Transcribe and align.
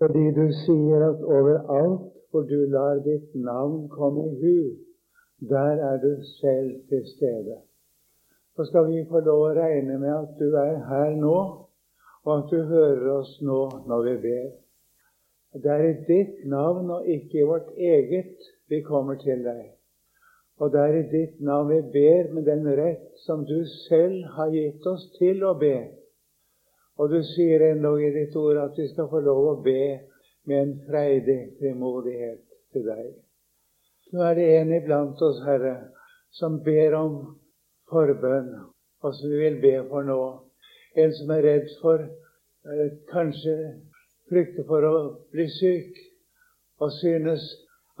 Fordi 0.00 0.30
du 0.32 0.46
sier 0.64 1.02
at 1.10 1.24
overalt 1.38 2.06
hvor 2.30 2.46
du 2.48 2.60
lar 2.72 3.02
ditt 3.04 3.34
navn 3.34 3.88
komme 3.92 4.22
i 4.30 4.36
hu, 4.42 4.60
der 5.50 5.82
er 5.88 5.98
du 6.00 6.22
selv 6.40 6.70
til 6.88 7.02
stede. 7.16 7.56
Så 8.56 8.64
skal 8.64 8.88
vi 8.88 9.04
få 9.10 9.20
lov 9.26 9.42
å 9.48 9.52
regne 9.58 9.98
med 10.00 10.14
at 10.14 10.32
du 10.40 10.56
er 10.56 10.78
her 10.88 11.12
nå, 11.20 11.36
og 12.24 12.32
at 12.38 12.48
du 12.52 12.62
hører 12.72 13.06
oss 13.18 13.34
nå 13.44 13.60
når 13.92 14.08
vi 14.08 14.16
ber. 14.24 14.48
Det 15.60 15.70
er 15.74 15.84
i 15.90 15.94
ditt 16.08 16.42
navn 16.48 16.90
og 16.96 17.06
ikke 17.08 17.40
i 17.40 17.46
vårt 17.52 17.70
eget 17.76 18.50
vi 18.72 18.80
kommer 18.86 19.20
til 19.20 19.44
deg. 19.44 19.62
Og 20.60 20.72
det 20.72 20.80
er 20.80 20.98
i 20.98 21.06
ditt 21.12 21.40
navn 21.44 21.72
vi 21.74 21.80
ber 21.92 22.32
med 22.34 22.48
den 22.48 22.68
rett 22.78 23.08
som 23.26 23.44
du 23.44 23.58
selv 23.88 24.24
har 24.36 24.52
gitt 24.56 24.86
oss 24.86 25.10
til 25.18 25.44
å 25.44 25.54
be. 25.60 25.76
Og 27.00 27.08
du 27.08 27.22
sier 27.24 27.62
endog 27.64 28.02
i 28.04 28.12
ditt 28.12 28.34
ord 28.36 28.58
at 28.60 28.76
vi 28.76 28.84
skal 28.90 29.06
få 29.08 29.22
lov 29.24 29.46
å 29.48 29.58
be 29.64 29.80
med 30.50 30.56
en 30.58 30.72
freidig 30.84 31.38
frimodighet 31.56 32.42
til 32.74 32.84
deg. 32.90 33.06
Nå 34.12 34.24
er 34.26 34.36
det 34.36 34.48
en 34.58 34.72
iblant 34.76 35.22
oss, 35.24 35.38
Herre, 35.46 35.76
som 36.36 36.58
ber 36.66 36.96
om 36.98 37.14
forbønn, 37.88 38.50
og 39.00 39.16
som 39.16 39.32
vi 39.32 39.40
vil 39.46 39.56
be 39.62 39.72
for 39.88 40.04
nå. 40.04 40.18
En 41.00 41.14
som 41.16 41.32
er 41.32 41.46
redd 41.46 41.72
for, 41.80 42.04
eller 42.68 42.92
kanskje 43.08 43.56
frykter 44.28 44.66
for 44.68 44.84
å 44.84 44.94
bli 45.32 45.46
syk, 45.56 45.96
og 46.84 46.92
synes 46.98 47.46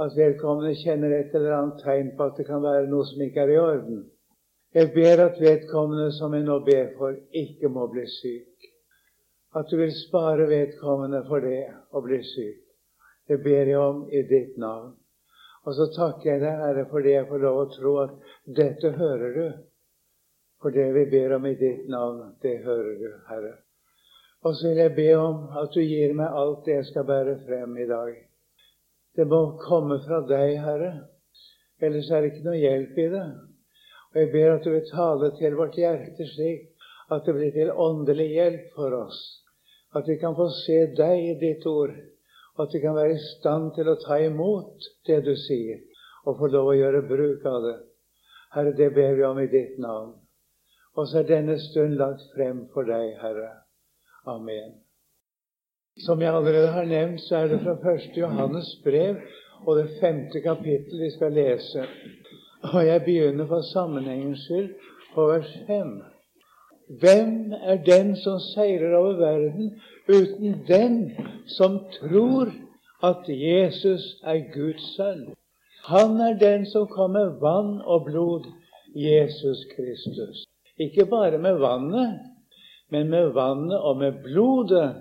at 0.00 0.12
vedkommende 0.16 0.76
kjenner 0.82 1.14
et 1.16 1.32
eller 1.38 1.56
annet 1.56 1.80
tegn 1.86 2.12
på 2.18 2.28
at 2.28 2.36
det 2.36 2.48
kan 2.50 2.60
være 2.64 2.90
noe 2.92 3.08
som 3.08 3.24
ikke 3.24 3.46
er 3.46 3.54
i 3.54 3.60
orden. 3.62 4.04
Jeg 4.76 4.92
ber 4.92 5.24
at 5.24 5.40
vedkommende 5.40 6.10
som 6.18 6.36
jeg 6.36 6.44
nå 6.44 6.58
ber 6.68 6.92
for, 6.98 7.16
ikke 7.32 7.72
må 7.72 7.88
bli 7.94 8.04
syk 8.20 8.69
at 9.58 9.70
du 9.70 9.76
vil 9.80 9.92
spare 9.94 10.46
vedkommende 10.46 11.24
for 11.26 11.42
det 11.42 11.64
å 11.90 12.02
bli 12.04 12.20
syk. 12.22 12.60
Det 13.26 13.40
ber 13.42 13.70
jeg 13.70 13.78
om 13.78 14.04
i 14.10 14.22
ditt 14.26 14.56
navn. 14.58 14.92
Og 15.66 15.74
så 15.76 15.86
takker 15.94 16.30
jeg 16.30 16.42
deg, 16.42 16.62
Herre, 16.62 16.86
fordi 16.90 17.12
jeg 17.12 17.26
får 17.28 17.42
lov 17.42 17.58
å 17.58 17.66
tro 17.74 17.96
at 18.04 18.14
dette 18.60 18.92
hører 18.96 19.34
du. 19.36 19.44
For 20.60 20.74
det 20.74 20.86
vi 20.96 21.04
ber 21.12 21.36
om 21.36 21.46
i 21.48 21.56
ditt 21.58 21.88
navn, 21.88 22.32
det 22.42 22.60
hører 22.64 22.96
du, 23.00 23.10
Herre. 23.28 23.52
Og 24.44 24.56
så 24.56 24.70
vil 24.70 24.80
jeg 24.80 24.96
be 24.96 25.10
om 25.20 25.44
at 25.60 25.74
du 25.74 25.82
gir 25.82 26.14
meg 26.16 26.36
alt 26.42 26.64
det 26.64 26.78
jeg 26.78 26.88
skal 26.92 27.06
bære 27.08 27.36
frem 27.44 27.76
i 27.76 27.88
dag. 27.90 28.14
Det 29.16 29.26
må 29.28 29.40
komme 29.60 29.98
fra 30.06 30.22
deg, 30.28 30.56
Herre. 30.64 30.92
Ellers 31.80 32.10
er 32.10 32.22
det 32.22 32.32
ikke 32.32 32.46
noe 32.46 32.60
hjelp 32.60 32.98
i 32.98 33.08
det. 33.12 33.26
Og 34.10 34.20
jeg 34.20 34.32
ber 34.32 34.54
at 34.54 34.64
du 34.64 34.70
vil 34.72 34.88
tale 34.88 35.30
til 35.36 35.58
vårt 35.58 35.76
hjerte 35.78 36.26
slik 36.32 36.66
at 37.10 37.26
det 37.26 37.34
blir 37.36 37.52
til 37.54 37.72
åndelig 37.74 38.28
hjelp 38.32 38.72
for 38.76 38.94
oss. 38.96 39.20
At 39.94 40.08
vi 40.08 40.16
kan 40.20 40.36
få 40.38 40.48
se 40.54 40.78
deg 40.96 41.24
i 41.26 41.36
ditt 41.40 41.66
ord, 41.66 41.94
og 42.56 42.66
at 42.66 42.74
vi 42.74 42.80
kan 42.82 42.94
være 42.94 43.16
i 43.16 43.22
stand 43.24 43.72
til 43.74 43.90
å 43.90 43.98
ta 44.02 44.20
imot 44.22 44.90
det 45.08 45.22
du 45.26 45.32
sier, 45.38 45.80
og 46.26 46.38
få 46.38 46.50
lov 46.52 46.72
å 46.72 46.76
gjøre 46.78 47.06
bruk 47.08 47.46
av 47.48 47.64
det. 47.64 47.78
Herre, 48.54 48.74
det 48.76 48.90
ber 48.94 49.16
vi 49.18 49.24
om 49.26 49.40
i 49.40 49.48
ditt 49.50 49.78
navn. 49.82 50.14
Og 50.98 51.08
så 51.08 51.20
er 51.20 51.28
denne 51.28 51.56
stund 51.62 51.98
lagt 51.98 52.22
frem 52.34 52.64
for 52.74 52.86
deg, 52.86 53.14
Herre. 53.22 53.50
Amen. 54.28 54.78
Som 56.04 56.22
jeg 56.22 56.34
allerede 56.34 56.70
har 56.74 56.86
nevnt, 56.86 57.22
så 57.26 57.42
er 57.42 57.52
det 57.52 57.60
fra 57.64 57.76
1. 57.94 58.10
Johannes 58.16 58.70
brev 58.84 59.20
og 59.66 59.76
det 59.76 59.98
femte 60.00 60.40
kapittel 60.40 61.02
vi 61.02 61.10
skal 61.14 61.34
lese. 61.34 61.86
Og 62.72 62.86
jeg 62.86 63.04
begynner 63.04 63.46
for 63.48 63.64
sammenhengens 63.72 64.44
skyld 64.46 64.70
på 65.14 65.26
vers 65.30 65.52
5. 65.66 65.92
Hvem 66.98 67.52
er 67.52 67.76
den 67.86 68.16
som 68.16 68.40
seiler 68.42 68.96
over 68.98 69.12
verden 69.12 69.80
uten 70.08 70.56
den 70.66 70.96
som 71.46 71.78
tror 72.00 72.50
at 73.06 73.28
Jesus 73.28 74.16
er 74.26 74.40
Guds 74.54 74.96
sønn? 74.96 75.28
Han 75.86 76.18
er 76.20 76.34
den 76.38 76.66
som 76.66 76.88
kom 76.90 77.14
med 77.14 77.38
vann 77.40 77.78
og 77.86 78.04
blod, 78.04 78.48
Jesus 78.94 79.62
Kristus. 79.76 80.42
Ikke 80.78 81.06
bare 81.06 81.38
med 81.38 81.60
vannet, 81.62 82.18
men 82.90 83.10
med 83.10 83.30
vannet 83.38 83.78
og 83.78 83.96
med 83.96 84.22
blodet. 84.24 84.94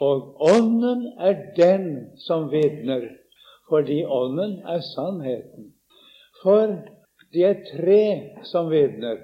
Og 0.00 0.40
Ånden 0.40 1.04
er 1.20 1.36
den 1.56 2.16
som 2.16 2.48
vitner, 2.50 3.04
fordi 3.68 4.04
Ånden 4.04 4.62
er 4.64 4.80
sannheten. 4.94 5.74
For 6.42 6.78
de 7.32 7.44
er 7.44 7.60
tre 7.76 8.04
som 8.44 8.70
vitner. 8.70 9.20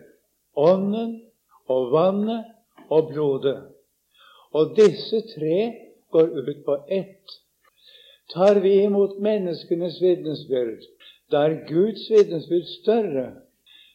Ånden, 0.57 1.26
og 1.69 1.93
vannet 1.93 2.45
og 2.91 3.09
blodet. 3.13 3.59
Og 4.53 4.77
disse 4.77 5.21
tre 5.35 5.73
går 6.13 6.29
ut 6.41 6.63
på 6.65 6.77
ett. 6.91 7.41
Tar 8.35 8.61
vi 8.61 8.73
imot 8.83 9.19
menneskenes 9.23 10.01
vitnesbyrd, 10.03 10.83
da 11.31 11.47
er 11.47 11.61
Guds 11.69 12.11
vitnesbyrd 12.11 12.71
større. 12.83 13.27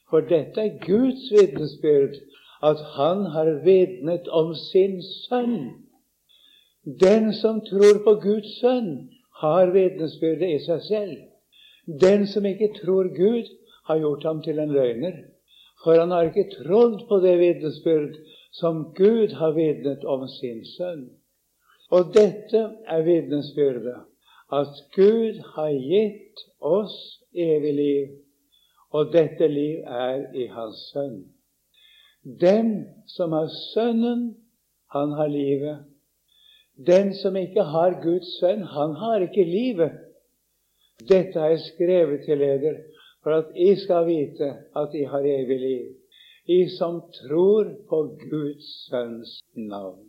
For 0.09 0.23
dette 0.27 0.61
er 0.61 0.77
Guds 0.85 1.31
vitnesbyrd, 1.31 2.15
at 2.63 2.77
Han 2.95 3.25
har 3.25 3.63
vitnet 3.65 4.27
om 4.27 4.55
sin 4.55 5.01
sønn. 5.03 5.87
Den 6.85 7.33
som 7.33 7.61
tror 7.65 8.03
på 8.03 8.13
Guds 8.21 8.59
sønn, 8.59 9.09
har 9.41 9.71
vitnesbyrdet 9.73 10.49
i 10.55 10.59
seg 10.65 10.81
selv. 10.85 11.17
Den 12.01 12.27
som 12.27 12.45
ikke 12.45 12.73
tror 12.81 13.09
Gud, 13.15 13.49
har 13.87 13.97
gjort 13.97 14.23
ham 14.23 14.41
til 14.45 14.59
en 14.59 14.71
løgner. 14.71 15.15
For 15.83 15.97
han 15.99 16.11
har 16.13 16.29
ikke 16.29 16.49
trodd 16.53 16.99
på 17.09 17.19
det 17.23 17.37
vitnesbyrd 17.39 18.17
som 18.53 18.83
Gud 18.97 19.33
har 19.39 19.55
vitnet 19.55 20.05
om 20.05 20.27
sin 20.29 20.61
sønn. 20.75 21.07
Og 21.91 22.13
dette 22.15 22.61
er 22.87 23.03
vitnesbyrdet, 23.03 23.97
at 24.51 24.81
Gud 24.95 25.41
har 25.55 25.71
gitt 25.71 26.43
oss 26.59 26.97
evig 27.33 27.73
liv, 27.75 28.11
og 28.91 29.11
dette 29.13 29.47
liv 29.47 29.83
er 29.87 30.27
i 30.35 30.47
Hans 30.51 30.79
Sønn. 30.91 31.21
Den 32.23 32.71
som 33.07 33.31
har 33.33 33.47
Sønnen, 33.73 34.35
han 34.91 35.11
har 35.11 35.27
livet. 35.27 35.85
Den 36.87 37.13
som 37.13 37.35
ikke 37.35 37.63
har 37.63 38.01
Guds 38.03 38.39
sønn, 38.39 38.63
han 38.63 38.95
har 38.95 39.23
ikke 39.25 39.43
livet. 39.43 39.91
Dette 41.09 41.39
har 41.39 41.53
jeg 41.53 41.65
skrevet 41.65 42.25
til 42.25 42.39
dere 42.39 42.75
for 43.23 43.37
at 43.37 43.51
I 43.55 43.75
skal 43.75 44.05
vite 44.07 44.49
at 44.75 44.95
I 44.95 45.03
har 45.03 45.25
evig 45.25 45.59
liv, 45.59 45.89
I 46.47 46.65
som 46.77 47.01
tror 47.21 47.69
på 47.89 48.01
Guds 48.29 48.69
Sønns 48.89 49.41
navn. 49.55 50.07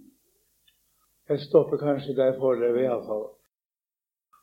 Jeg 1.28 1.40
stopper 1.40 1.76
kanskje 1.76 2.16
der 2.16 2.38
foreløpig, 2.38 2.82
iallfall. 2.82 3.28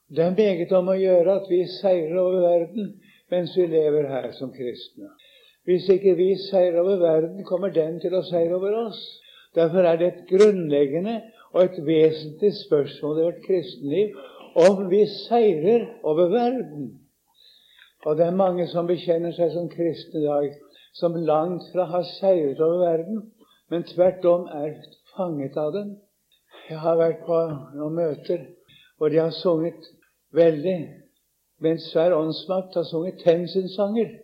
Det 0.09 0.23
er 0.25 0.37
meget 0.37 0.71
om 0.73 0.87
å 0.89 0.97
gjøre 0.97 1.35
at 1.41 1.49
vi 1.49 1.63
seirer 1.79 2.15
over 2.17 2.39
verden 2.41 2.93
mens 3.29 3.57
vi 3.57 3.67
lever 3.69 4.07
her 4.09 4.31
som 4.37 4.49
kristne. 4.53 5.11
Hvis 5.69 5.89
ikke 5.89 6.15
vi 6.17 6.31
seirer 6.47 6.79
over 6.81 6.97
verden, 6.97 7.43
kommer 7.45 7.69
den 7.69 7.99
til 8.01 8.15
å 8.17 8.23
seire 8.25 8.55
over 8.57 8.73
oss. 8.87 9.01
Derfor 9.55 9.85
er 9.85 9.99
det 9.99 10.07
et 10.07 10.23
grunnleggende 10.29 11.19
og 11.51 11.61
et 11.63 11.77
vesentlig 11.85 12.53
spørsmål 12.63 13.19
i 13.19 13.27
vårt 13.27 13.43
kristenliv 13.45 14.17
om 14.65 14.87
vi 14.89 15.03
seirer 15.27 15.85
over 16.03 16.31
verden. 16.33 16.89
Og 18.05 18.17
det 18.17 18.25
er 18.25 18.35
mange 18.35 18.67
som 18.71 18.87
bekjenner 18.87 19.33
seg 19.35 19.51
som 19.53 19.67
kristne 19.71 20.21
i 20.21 20.27
dag, 20.27 20.53
som 20.95 21.15
langt 21.15 21.67
fra 21.73 21.85
har 21.91 22.05
seiret 22.15 22.61
over 22.63 22.79
verden, 22.85 23.25
men 23.69 23.83
tvert 23.83 24.25
om 24.25 24.47
er 24.47 24.77
fanget 25.15 25.57
av 25.57 25.73
den. 25.75 25.97
Jeg 26.69 26.79
har 26.79 26.97
vært 26.99 27.25
på 27.27 27.41
noen 27.75 27.97
møter 27.97 28.47
hvor 28.97 29.11
de 29.11 29.19
har 29.19 29.35
sunget 29.35 29.85
veldig, 30.35 30.77
mens 31.63 31.87
hver 31.93 32.15
åndsmakt 32.15 32.75
har 32.75 32.87
sunget 32.87 33.21
Tenzin-sanger. 33.23 34.15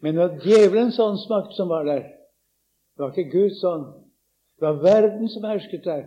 Men 0.00 0.16
det 0.16 0.22
var 0.22 0.40
djevelens 0.44 0.98
åndsmakt 1.00 1.54
som 1.56 1.70
var 1.72 1.86
der. 1.88 2.02
Det 2.94 3.04
var 3.04 3.12
ikke 3.12 3.38
Guds 3.38 3.62
ånd. 3.64 3.86
Det 4.58 4.66
var 4.66 4.82
verden 4.82 5.28
som 5.28 5.46
hersket 5.48 5.84
der. 5.84 6.04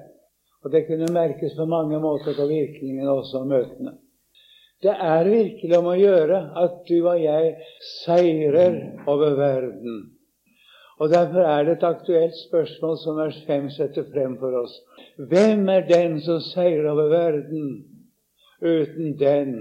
Og 0.64 0.72
det 0.72 0.86
kunne 0.88 1.14
merkes 1.14 1.56
på 1.56 1.66
mange 1.66 2.00
måter 2.00 2.36
på 2.38 2.46
virkningen 2.50 3.08
også 3.08 3.42
av 3.42 3.50
møtene. 3.50 3.98
Det 4.84 4.94
er 4.94 5.26
virkelig 5.26 5.78
om 5.78 5.88
å 5.90 5.98
gjøre 5.98 6.38
at 6.62 6.84
du 6.86 6.98
og 7.00 7.18
jeg 7.18 7.56
seirer 8.04 8.78
over 9.10 9.34
verden. 9.40 9.98
Og 10.98 11.10
Derfor 11.14 11.46
er 11.46 11.64
det 11.66 11.78
et 11.78 11.86
aktuelt 11.86 12.38
spørsmål 12.48 12.98
som 13.02 13.18
vers 13.18 13.38
5 13.48 13.70
setter 13.74 14.06
frem 14.14 14.38
for 14.42 14.54
oss. 14.64 14.74
Hvem 15.18 15.70
er 15.70 15.86
den 15.90 16.20
som 16.26 16.42
seirer 16.42 16.90
over 16.92 17.10
verden 17.14 17.68
uten 18.62 19.14
den 19.18 19.54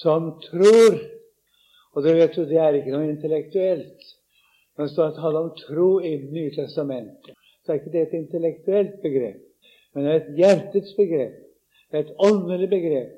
som 0.00 0.34
tror? 0.44 0.98
Og 1.94 2.04
dere 2.04 2.20
vet 2.24 2.36
jo, 2.36 2.44
det 2.48 2.60
er 2.60 2.76
ikke 2.76 2.92
noe 2.92 3.08
intellektuelt. 3.08 4.12
Men 4.76 4.86
det 4.88 4.92
står 4.92 5.12
at 5.12 5.20
tale 5.22 5.40
om 5.44 5.52
tro 5.58 5.88
i 6.02 6.16
Nytestamentet, 6.34 7.36
så 7.62 7.72
er 7.72 7.78
ikke 7.78 7.92
det 7.92 8.00
et 8.02 8.16
intellektuelt 8.18 8.96
begrep, 9.04 9.36
men 9.94 10.04
det 10.04 10.10
er 10.10 10.16
et 10.18 10.32
hjertets 10.40 10.96
begrep. 10.98 11.36
Det 11.90 12.00
er 12.00 12.08
et 12.08 12.16
åndelig 12.26 12.68
begrep. 12.72 13.12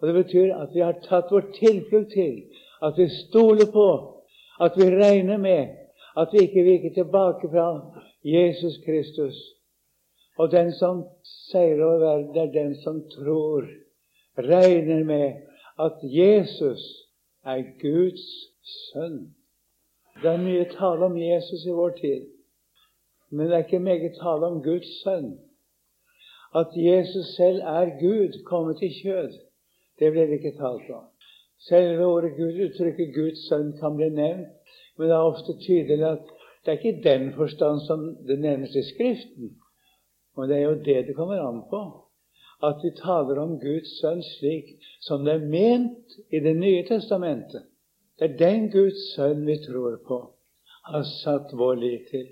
Og 0.00 0.06
Det 0.08 0.14
betyr 0.24 0.54
at 0.54 0.74
vi 0.74 0.80
har 0.80 0.96
tatt 1.04 1.30
vår 1.30 1.50
tilflukt 1.54 2.12
til, 2.12 2.42
at 2.82 2.96
vi 2.96 3.08
stoler 3.08 3.68
på, 3.72 3.88
at 4.60 4.72
vi 4.76 4.88
regner 4.96 5.36
med 5.36 5.80
at 6.16 6.28
vi 6.32 6.38
ikke 6.38 6.62
viker 6.62 6.94
tilbake 6.94 7.48
fra 7.48 7.66
Jesus 8.24 8.78
Kristus. 8.84 9.36
Og 10.38 10.50
den 10.52 10.72
som 10.72 11.04
seirer 11.24 11.84
over 11.84 11.98
verden, 11.98 12.36
er 12.36 12.52
den 12.52 12.74
som 12.82 13.02
tror, 13.10 13.64
regner 14.38 15.04
med 15.04 15.32
at 15.78 15.96
Jesus 16.02 16.82
er 17.44 17.62
Guds 17.80 18.26
sønn. 18.72 19.34
Det 20.22 20.30
er 20.30 20.42
mye 20.42 20.64
tale 20.64 21.04
om 21.04 21.16
Jesus 21.16 21.64
i 21.66 21.72
vår 21.72 21.94
tid, 22.00 22.26
men 23.30 23.46
det 23.46 23.54
er 23.54 23.64
ikke 23.64 23.78
meget 23.78 24.18
tale 24.20 24.46
om 24.46 24.62
Guds 24.62 24.90
sønn. 25.02 25.38
At 26.54 26.74
Jesus 26.74 27.26
selv 27.36 27.60
er 27.60 27.94
Gud 28.00 28.42
kommet 28.44 28.82
i 28.82 28.90
kjød, 29.02 29.32
det 30.00 30.12
ble 30.12 30.26
det 30.26 30.40
ikke 30.40 30.56
talt 30.58 30.90
om. 30.96 31.06
Selve 31.68 32.06
ordet 32.06 32.36
Gud, 32.36 32.56
uttrykket 32.66 33.14
Guds 33.14 33.42
sønn 33.48 33.74
kan 33.80 33.96
bli 33.98 34.08
nevnt, 34.08 34.76
men 34.96 35.08
det 35.08 35.16
er 35.16 35.32
ofte 35.32 35.56
tydelig 35.60 36.06
at 36.08 36.30
det 36.64 36.72
er 36.72 36.78
ikke 36.78 36.98
i 36.98 37.02
den 37.04 37.32
forstand 37.36 37.80
som 37.86 38.06
det 38.28 38.38
nevnes 38.40 38.76
i 38.76 38.84
Skriften. 38.88 39.56
Og 40.36 40.48
det 40.48 40.56
er 40.56 40.62
jo 40.62 40.74
det 40.84 41.06
det 41.06 41.16
kommer 41.16 41.40
an 41.40 41.62
på. 41.70 41.82
At 42.62 42.80
vi 42.84 42.90
taler 42.96 43.40
om 43.40 43.58
Guds 43.60 43.92
sønn 44.00 44.20
slik 44.24 44.74
som 45.00 45.24
det 45.24 45.34
er 45.34 45.46
ment 45.52 46.16
i 46.32 46.40
Det 46.40 46.56
nye 46.56 46.84
testamentet. 46.88 47.64
Det 48.18 48.30
er 48.30 48.36
den 48.36 48.70
Guds 48.70 49.14
sønn 49.14 49.46
vi 49.46 49.56
tror 49.64 49.96
på, 50.08 50.18
har 50.84 51.02
satt 51.02 51.52
vår 51.56 51.74
lit 51.74 52.08
til. 52.10 52.26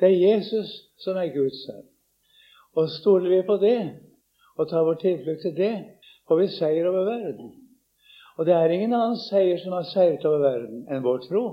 Det 0.00 0.06
er 0.08 0.34
Jesus 0.34 0.70
som 0.98 1.16
er 1.16 1.34
Guds 1.34 1.64
sønn. 1.66 1.86
Og 2.74 2.90
stoler 2.90 3.30
vi 3.30 3.42
på 3.42 3.56
det, 3.56 3.80
og 4.56 4.68
tar 4.68 4.86
vår 4.86 4.94
tilflukt 5.02 5.42
til 5.42 5.56
det, 5.56 5.74
vi 6.36 6.50
seier 6.52 6.88
over 6.90 7.06
verden. 7.08 7.54
Og 8.38 8.46
det 8.46 8.54
er 8.54 8.70
ingen 8.70 8.92
annen 8.92 9.16
seier 9.18 9.58
som 9.62 9.72
har 9.72 9.86
seiret 9.88 10.24
over 10.28 10.44
verden 10.44 10.84
enn 10.92 11.02
vår 11.02 11.24
tro. 11.24 11.44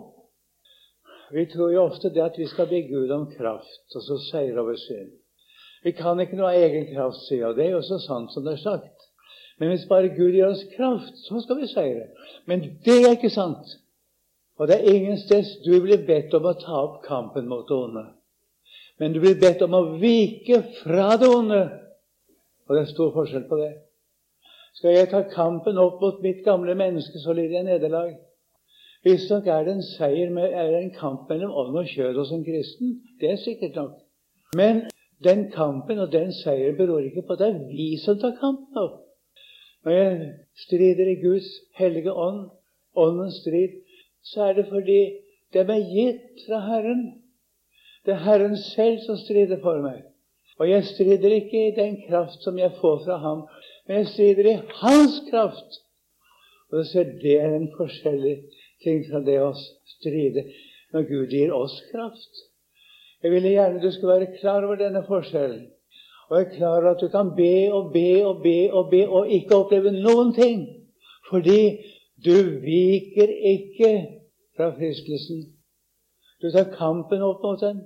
Vi 1.31 1.45
tror 1.49 1.71
jo 1.73 1.85
ofte 1.87 2.11
det 2.13 2.21
at 2.21 2.37
vi 2.37 2.47
skal 2.47 2.67
be 2.69 2.83
Gud 2.85 3.09
om 3.11 3.29
kraft, 3.31 3.87
og 3.95 4.03
så 4.03 4.19
seire 4.27 4.61
over 4.61 4.75
synd. 4.77 5.15
Vi 5.83 5.93
kan 5.97 6.19
ikke 6.19 6.37
noe 6.37 6.51
av 6.51 6.65
egen 6.67 6.85
kraft, 6.91 7.23
sier 7.25 7.49
og 7.49 7.57
det 7.57 7.65
er 7.67 7.75
jo 7.77 7.81
så 7.85 7.97
sant 8.03 8.33
som 8.33 8.45
det 8.45 8.57
er 8.57 8.61
sagt. 8.61 9.07
Men 9.57 9.71
hvis 9.71 9.87
bare 9.89 10.11
Gud 10.13 10.35
gir 10.35 10.49
oss 10.49 10.65
kraft, 10.75 11.15
så 11.25 11.39
skal 11.41 11.61
vi 11.61 11.71
seire. 11.71 12.09
Men 12.45 12.65
det 12.85 12.99
er 12.99 13.15
ikke 13.15 13.31
sant. 13.33 13.77
Og 14.59 14.67
det 14.67 14.77
er 14.79 14.93
ingen 14.93 15.17
sted 15.19 15.47
du 15.65 15.79
blir 15.83 16.03
bedt 16.07 16.33
om 16.35 16.45
å 16.47 16.55
ta 16.59 16.81
opp 16.81 17.01
kampen 17.05 17.47
mot 17.47 17.67
det 17.67 17.75
onde. 17.77 18.05
Men 18.99 19.15
du 19.15 19.19
blir 19.23 19.39
bedt 19.39 19.63
om 19.65 19.75
å 19.75 19.83
vike 19.99 20.61
fra 20.81 21.15
det 21.19 21.29
onde. 21.31 21.63
Og 22.67 22.75
det 22.75 22.83
er 22.83 22.93
stor 22.93 23.11
forskjell 23.15 23.47
på 23.49 23.59
det. 23.59 23.71
Skal 24.75 24.97
jeg 24.97 25.09
ta 25.11 25.21
kampen 25.31 25.77
opp 25.79 26.01
mot 26.03 26.17
mitt 26.23 26.43
gamle 26.43 26.75
menneske, 26.75 27.19
så 27.23 27.33
lider 27.33 27.61
jeg 27.61 27.67
nederlag. 27.69 28.15
Visstnok 29.05 29.47
er 29.47 29.63
det 29.63 29.75
en 29.75 29.85
seier 29.85 30.31
med, 30.33 30.51
er 30.51 30.71
det 30.73 30.81
en 30.81 30.95
kamp 30.97 31.29
mellom 31.29 31.53
ånd 31.53 31.77
og 31.79 31.87
kjød 31.87 32.17
hos 32.19 32.33
en 32.35 32.43
kristen. 32.43 32.95
Det 33.21 33.31
er 33.31 33.39
sikkert 33.39 33.77
nok. 33.79 33.93
Men 34.57 34.81
den 35.23 35.51
kampen 35.51 35.99
og 35.99 36.11
den 36.11 36.33
seieren 36.33 36.77
beror 36.77 37.05
ikke 37.05 37.23
på 37.27 37.37
at 37.37 37.43
det 37.43 37.49
er 37.53 37.67
vi 37.69 37.89
som 38.03 38.19
tar 38.19 38.35
kampen 38.41 38.81
opp. 38.81 39.03
Når 39.85 39.91
jeg 39.95 40.33
strider 40.65 41.11
i 41.11 41.19
Guds 41.21 41.47
hellige 41.77 42.13
ånd, 42.13 42.49
åndens 42.95 43.37
strid, 43.43 43.77
så 44.23 44.49
er 44.49 44.53
det 44.57 44.65
fordi 44.71 44.99
det 45.53 45.61
er 45.61 45.87
gitt 45.93 46.43
fra 46.47 46.59
Herren. 46.65 47.03
Det 48.05 48.13
er 48.13 48.25
Herren 48.25 48.57
selv 48.57 48.99
som 49.05 49.17
strider 49.21 49.61
for 49.61 49.79
meg. 49.85 50.01
Og 50.59 50.69
jeg 50.69 50.83
strider 50.89 51.37
ikke 51.37 51.67
i 51.67 51.75
den 51.77 51.99
kraft 52.07 52.43
som 52.43 52.57
jeg 52.59 52.73
får 52.81 53.03
fra 53.05 53.17
ham, 53.21 53.45
men 53.87 53.97
jeg 53.97 54.07
strider 54.07 54.49
i 54.49 54.59
hans 54.81 55.19
kraft. 55.29 55.81
Og 56.71 56.79
du 56.79 56.83
ser, 56.89 57.03
Det 57.03 57.41
er 57.41 57.55
en 57.55 57.69
forskjellig 57.77 58.37
ting 58.83 59.05
fra 59.09 59.21
det 59.25 59.37
å 59.41 59.53
stride 59.95 60.47
når 60.93 61.07
Gud 61.09 61.33
gir 61.33 61.53
oss 61.53 61.75
kraft. 61.91 62.41
Jeg 63.23 63.31
ville 63.31 63.53
gjerne 63.53 63.81
du 63.81 63.91
skulle 63.91 64.19
være 64.19 64.37
klar 64.39 64.65
over 64.65 64.75
denne 64.81 65.03
forskjellen. 65.07 65.67
Og 66.29 66.39
er 66.39 66.49
klar 66.57 66.77
over 66.77 66.95
at 66.95 67.01
du 67.01 67.07
kan 67.13 67.35
be 67.37 67.71
og 67.73 67.91
be 67.93 68.25
og 68.25 68.41
be 68.43 68.71
og 68.71 68.89
be 68.89 69.03
og 69.07 69.31
ikke 69.31 69.55
oppleve 69.55 69.93
noen 69.93 70.33
ting. 70.33 70.65
Fordi 71.29 71.77
du 72.25 72.59
viker 72.61 73.29
ikke 73.53 73.91
fra 74.57 74.71
fristelsen. 74.77 75.45
Du 76.41 76.49
tar 76.51 76.73
kampen 76.77 77.21
opp 77.21 77.43
mot 77.43 77.61
den 77.61 77.83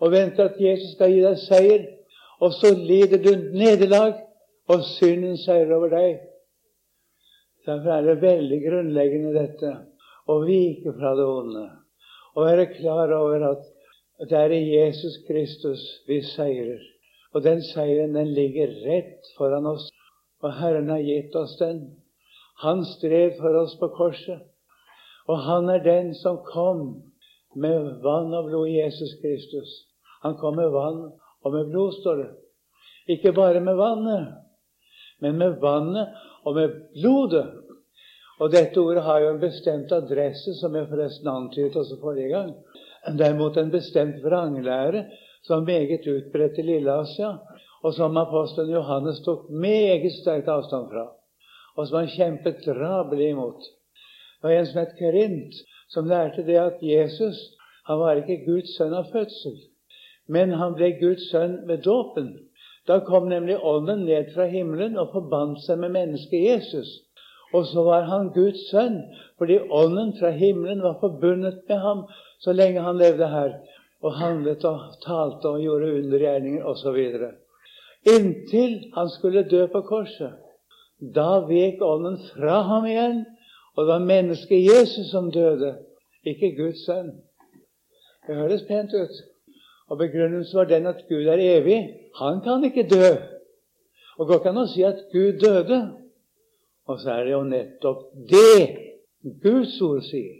og 0.00 0.12
venter 0.12 0.48
at 0.48 0.60
Jesus 0.60 0.94
skal 0.94 1.12
gi 1.12 1.20
deg 1.24 1.40
seier. 1.44 1.86
Og 2.40 2.54
så 2.56 2.72
lider 2.72 3.20
du 3.20 3.34
nederlag 3.52 4.16
og 4.70 4.84
synden 4.94 5.38
seier 5.40 5.72
over 5.74 5.90
deg. 5.92 6.20
Derfor 7.66 7.96
er 7.96 8.06
det 8.06 8.22
veldig 8.22 8.58
grunnleggende 8.64 9.32
dette 9.34 9.72
å 10.30 10.38
vike 10.44 10.94
fra 10.96 11.12
det 11.18 11.26
onde. 11.26 11.66
Og 12.36 12.46
være 12.46 12.70
klar 12.76 13.12
over 13.16 13.44
at 13.50 13.66
det 14.30 14.36
er 14.36 14.54
i 14.54 14.62
Jesus 14.68 15.18
Kristus 15.26 15.82
vi 16.08 16.20
seirer. 16.24 16.80
Og 17.34 17.44
den 17.44 17.62
seieren 17.62 18.14
den 18.14 18.32
ligger 18.36 18.72
rett 18.84 19.32
foran 19.38 19.66
oss. 19.70 19.88
Og 20.42 20.54
Herren 20.56 20.90
har 20.92 21.02
gitt 21.04 21.34
oss 21.36 21.56
den. 21.60 21.82
Han 22.62 22.84
stred 22.96 23.38
for 23.40 23.56
oss 23.62 23.76
på 23.80 23.88
korset. 23.96 24.42
Og 25.28 25.38
han 25.46 25.70
er 25.70 25.82
den 25.84 26.14
som 26.14 26.40
kom 26.46 27.02
med 27.54 28.02
vann 28.04 28.34
og 28.34 28.48
blod 28.48 28.68
i 28.68 28.78
Jesus 28.78 29.16
Kristus. 29.22 29.70
Han 30.22 30.36
kom 30.40 30.56
med 30.56 30.70
vann 30.74 31.10
og 31.42 31.52
med 31.54 31.70
blod, 31.70 31.92
står 32.00 32.22
det. 32.22 32.30
Ikke 33.16 33.32
bare 33.32 33.60
med 33.64 33.78
vannet, 33.78 34.26
men 35.20 35.38
med 35.38 35.58
vannet 35.62 36.14
og 36.44 36.54
med 36.56 36.76
blodet. 36.94 37.46
Og 38.40 38.52
dette 38.52 38.80
ordet 38.80 39.04
har 39.04 39.20
jo 39.20 39.32
en 39.34 39.40
bestemt 39.40 39.92
adresse, 39.92 40.54
som 40.60 40.76
jeg 40.76 40.88
forresten 40.88 41.28
antydet 41.28 41.76
også 41.76 41.98
forrige 42.00 42.32
gang. 42.32 42.54
Derimot 43.18 43.56
en 43.56 43.72
bestemt 43.72 44.22
vranglære 44.24 45.04
som 45.42 45.62
er 45.62 45.66
meget 45.66 46.06
utbredt 46.08 46.58
i 46.58 46.62
Lilleasia, 46.62 47.34
og 47.82 47.94
som 47.94 48.16
apostelen 48.16 48.72
Johannes 48.74 49.20
tok 49.24 49.48
meget 49.50 50.12
sterkt 50.12 50.48
avstand 50.48 50.90
fra, 50.92 51.06
og 51.76 51.86
som 51.88 51.98
han 51.98 52.12
kjempet 52.12 52.64
drabelig 52.66 53.30
imot. 53.30 53.62
Det 54.40 54.48
var 54.48 54.56
en 54.56 54.66
som 54.66 54.80
het 54.80 54.98
Kerint, 54.98 55.54
som 55.88 56.08
lærte 56.08 56.44
det 56.46 56.58
at 56.60 56.82
Jesus 56.82 57.40
han 57.88 57.98
var 57.98 58.20
ikke 58.20 58.44
Guds 58.46 58.76
sønn 58.76 58.94
av 58.94 59.08
fødsel, 59.12 59.56
men 60.28 60.52
han 60.54 60.76
ble 60.78 60.92
Guds 61.00 61.24
sønn 61.32 61.56
med 61.66 61.82
dåpen. 61.82 62.28
Da 62.88 63.00
kom 63.00 63.28
nemlig 63.28 63.58
Ånden 63.64 64.04
ned 64.04 64.32
fra 64.34 64.46
himmelen 64.50 64.98
og 64.98 65.12
forbandt 65.12 65.64
seg 65.66 65.78
med 65.82 65.94
mennesket 65.94 66.46
Jesus. 66.46 66.88
Og 67.52 67.66
så 67.66 67.82
var 67.82 68.06
han 68.08 68.30
Guds 68.34 68.62
sønn, 68.70 69.00
fordi 69.38 69.58
Ånden 69.70 70.14
fra 70.18 70.30
himmelen 70.30 70.82
var 70.82 70.98
forbundet 71.00 71.62
med 71.68 71.78
ham 71.78 72.04
så 72.40 72.52
lenge 72.52 72.80
han 72.80 72.98
levde 72.98 73.28
her, 73.28 73.56
og 74.02 74.14
handlet 74.16 74.64
og 74.64 74.94
talte 75.04 75.48
og 75.48 75.60
gjorde 75.60 75.92
undergjerninger 75.98 76.64
osv. 76.64 77.00
Inntil 78.08 78.78
han 78.94 79.10
skulle 79.12 79.48
dø 79.50 79.66
på 79.72 79.82
korset. 79.82 80.38
Da 81.00 81.42
vek 81.48 81.82
Ånden 81.84 82.16
fra 82.30 82.62
ham 82.68 82.86
igjen, 82.88 83.24
og 83.76 83.84
det 83.84 83.92
var 83.92 84.06
mennesket 84.06 84.64
Jesus 84.64 85.10
som 85.10 85.30
døde, 85.32 85.74
ikke 86.24 86.54
Guds 86.56 86.84
sønn. 86.86 87.12
Det 88.26 88.36
høres 88.36 88.64
pent 88.68 88.94
ut. 88.94 89.20
Og 89.90 89.98
Begrunnelsen 89.98 90.58
var 90.58 90.68
den 90.70 90.86
at 90.86 91.04
Gud 91.08 91.26
er 91.26 91.40
evig. 91.42 91.78
Han 92.20 92.40
kan 92.44 92.64
ikke 92.64 92.88
dø. 92.90 93.08
Og 94.18 94.26
går 94.26 94.38
ikke 94.38 94.52
an 94.52 94.62
å 94.62 94.68
si 94.70 94.84
at 94.86 95.00
Gud 95.12 95.40
døde. 95.42 95.80
Og 96.86 97.00
så 97.00 97.16
er 97.16 97.26
det 97.26 97.32
jo 97.32 97.42
nettopp 97.46 98.04
det 98.30 98.60
Guds 99.42 99.74
ord 99.82 100.04
sier. 100.06 100.38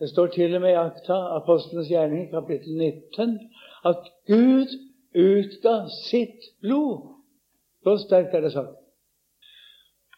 Det 0.00 0.10
står 0.10 0.26
til 0.34 0.54
og 0.54 0.60
med 0.60 0.74
i 0.74 0.80
akta, 0.80 1.16
apostlenes 1.38 1.88
gjerning, 1.88 2.26
kapittel 2.30 2.74
19, 2.76 3.38
at 3.88 4.10
Gud 4.28 4.74
utga 5.16 5.76
sitt 6.02 6.50
blod. 6.60 7.14
Så 7.86 7.96
sterkt 8.02 8.34
er 8.34 8.44
det 8.44 8.52
sagt. 8.52 8.74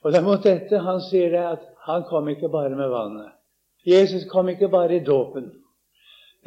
Og 0.03 0.13
det 0.13 0.19
er 0.19 0.27
mot 0.27 0.43
dette 0.43 0.83
han 0.83 1.01
sier 1.05 1.31
det 1.35 1.45
at 1.53 1.65
han 1.87 2.05
kom 2.09 2.29
ikke 2.33 2.51
bare 2.51 2.75
med 2.79 2.91
vannet. 2.91 3.35
Jesus 3.87 4.27
kom 4.31 4.49
ikke 4.49 4.71
bare 4.73 4.99
i 4.99 5.05
dåpen. 5.05 5.53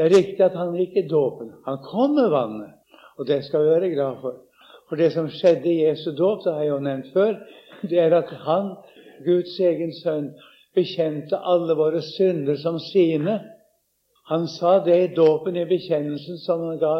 Det 0.02 0.08
er 0.08 0.16
riktig 0.18 0.42
at 0.42 0.56
han 0.58 0.72
gikk 0.74 0.96
i 0.98 1.02
dåpen. 1.06 1.52
Han 1.62 1.76
kom 1.86 2.16
med 2.18 2.32
vannet, 2.34 2.72
og 3.22 3.28
det 3.30 3.44
skal 3.46 3.62
vi 3.62 3.70
være 3.70 3.90
glad 3.92 4.16
for. 4.24 4.40
For 4.90 4.98
det 4.98 5.12
som 5.14 5.28
skjedde 5.30 5.70
i 5.70 5.84
Jesu 5.84 6.08
dåp, 6.18 6.40
det 6.42 6.54
har 6.56 6.64
jeg 6.64 6.72
jo 6.72 6.78
nevnt 6.82 7.12
før, 7.14 7.36
det 7.86 8.00
er 8.02 8.16
at 8.18 8.32
han, 8.48 8.72
Guds 9.22 9.60
egen 9.62 9.94
sønn, 10.00 10.32
bekjente 10.74 11.38
alle 11.38 11.76
våre 11.78 12.02
synder 12.02 12.58
som 12.58 12.80
sine. 12.82 13.36
Han 14.32 14.48
sa 14.50 14.80
det 14.82 14.98
i 15.04 15.12
dåpen, 15.14 15.60
i 15.62 15.68
bekjennelsen 15.70 16.42
som 16.48 16.66
han 16.66 16.82
ga 16.82 16.96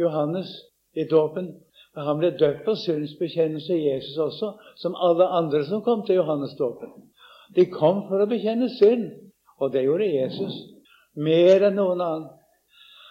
Johannes 0.00 0.48
i 0.96 1.04
dåpen. 1.04 1.52
Han 2.00 2.22
ble 2.22 2.32
døpt 2.40 2.64
på 2.64 2.78
synsbekjennelse, 2.80 3.76
Jesus 3.76 4.16
også, 4.24 4.54
som 4.80 4.96
alle 4.96 5.28
andre 5.28 5.66
som 5.68 5.84
kom 5.84 6.06
til 6.08 6.22
Johannes-dåpen. 6.22 6.96
De 7.60 7.68
kom 7.76 8.06
for 8.08 8.24
å 8.24 8.32
bekjenne 8.32 8.72
synd, 8.80 9.10
og 9.60 9.76
det 9.76 9.84
gjorde 9.84 10.08
Jesus 10.16 10.56
mer 11.18 11.68
enn 11.68 11.76
noen 11.76 12.00
annen. 12.00 12.28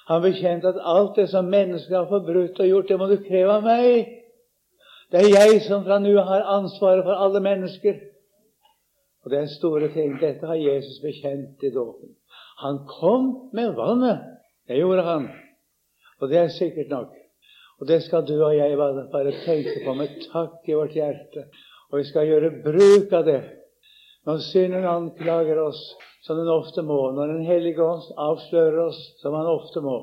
Han 0.07 0.21
bekjente 0.23 0.71
at 0.71 0.79
alt 0.79 1.15
det 1.15 1.27
som 1.29 1.49
mennesker 1.51 1.97
har 1.97 2.07
forbrutt 2.07 2.59
og 2.59 2.67
gjort, 2.67 2.87
det 2.87 2.99
må 2.99 3.07
du 3.11 3.17
kreve 3.25 3.57
av 3.57 3.65
meg. 3.65 4.13
Det 5.11 5.23
er 5.23 5.33
jeg 5.33 5.61
som 5.65 5.83
fra 5.83 5.99
nå 6.03 6.13
har 6.29 6.47
ansvaret 6.57 7.03
for 7.03 7.15
alle 7.15 7.41
mennesker. 7.43 7.99
Og 9.25 9.31
det 9.31 9.41
er 9.41 9.51
store 9.51 9.91
ting. 9.91 10.15
Dette 10.21 10.47
har 10.47 10.55
Jesus 10.55 11.01
bekjent 11.03 11.63
i 11.63 11.71
dåpen. 11.75 12.15
Han 12.63 12.79
kom 12.87 13.49
med 13.53 13.75
vannet. 13.75 14.23
Det 14.67 14.79
gjorde 14.79 15.03
han. 15.03 15.27
Og 16.21 16.29
det 16.31 16.39
er 16.39 16.55
sikkert 16.55 16.89
nok. 16.89 17.11
Og 17.79 17.87
det 17.87 18.01
skal 18.03 18.23
du 18.27 18.33
og 18.39 18.55
jeg 18.55 18.77
bare 18.77 19.33
tenke 19.45 19.83
på 19.85 19.93
med 19.93 20.15
takk 20.31 20.63
i 20.65 20.75
vårt 20.75 20.95
hjerte. 20.95 21.45
Og 21.91 21.99
vi 21.99 22.07
skal 22.07 22.27
gjøre 22.27 22.55
bruk 22.63 23.13
av 23.13 23.27
det. 23.27 23.41
Når 24.27 24.41
synden 24.43 24.85
anklager 24.85 25.61
oss, 25.63 25.79
som 26.25 26.35
den 26.39 26.49
ofte 26.51 26.83
må, 26.83 26.99
når 27.15 27.31
Den 27.31 27.45
hellige 27.47 27.83
ånd 27.83 28.09
avslører 28.19 28.81
oss, 28.89 28.99
som 29.21 29.35
han 29.37 29.47
ofte 29.47 29.79
må, 29.81 29.95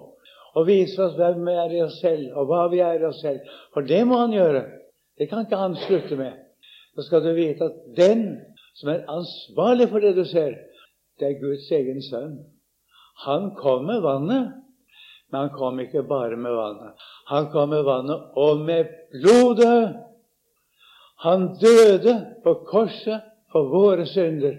og 0.54 0.66
viser 0.68 1.08
oss 1.08 1.18
hvem 1.18 1.42
vi 1.44 1.56
er 1.60 1.74
i 1.74 1.82
oss 1.84 1.98
selv, 2.00 2.30
og 2.38 2.48
hva 2.48 2.62
vi 2.72 2.80
er 2.80 3.02
i 3.02 3.08
oss 3.08 3.20
selv 3.20 3.44
For 3.74 3.84
det 3.84 4.00
må 4.08 4.22
han 4.22 4.32
gjøre. 4.32 4.64
Det 5.18 5.28
kan 5.28 5.44
ikke 5.44 5.60
han 5.60 5.76
slutte 5.84 6.16
med. 6.16 6.38
Så 6.94 7.04
skal 7.08 7.24
du 7.24 7.32
vite 7.34 7.68
at 7.68 7.80
den 7.98 8.24
som 8.78 8.90
er 8.90 9.04
ansvarlig 9.10 9.88
for 9.90 10.02
det 10.02 10.14
du 10.16 10.24
ser, 10.26 10.56
det 11.20 11.28
er 11.28 11.40
Guds 11.42 11.66
egen 11.74 12.00
sønn. 12.02 12.38
Han 13.26 13.52
kom 13.58 13.84
med 13.86 14.00
vannet, 14.02 14.54
men 15.30 15.40
han 15.40 15.52
kom 15.54 15.78
ikke 15.82 16.02
bare 16.08 16.38
med 16.38 16.54
vannet. 16.54 17.04
Han 17.30 17.50
kom 17.52 17.70
med 17.74 17.84
vannet 17.86 18.34
og 18.40 18.64
med 18.66 18.90
blodet. 19.12 19.94
Han 21.26 21.52
døde 21.60 22.16
på 22.44 22.54
korset 22.70 23.33
for 23.54 23.70
våre 23.70 24.06
synder. 24.10 24.58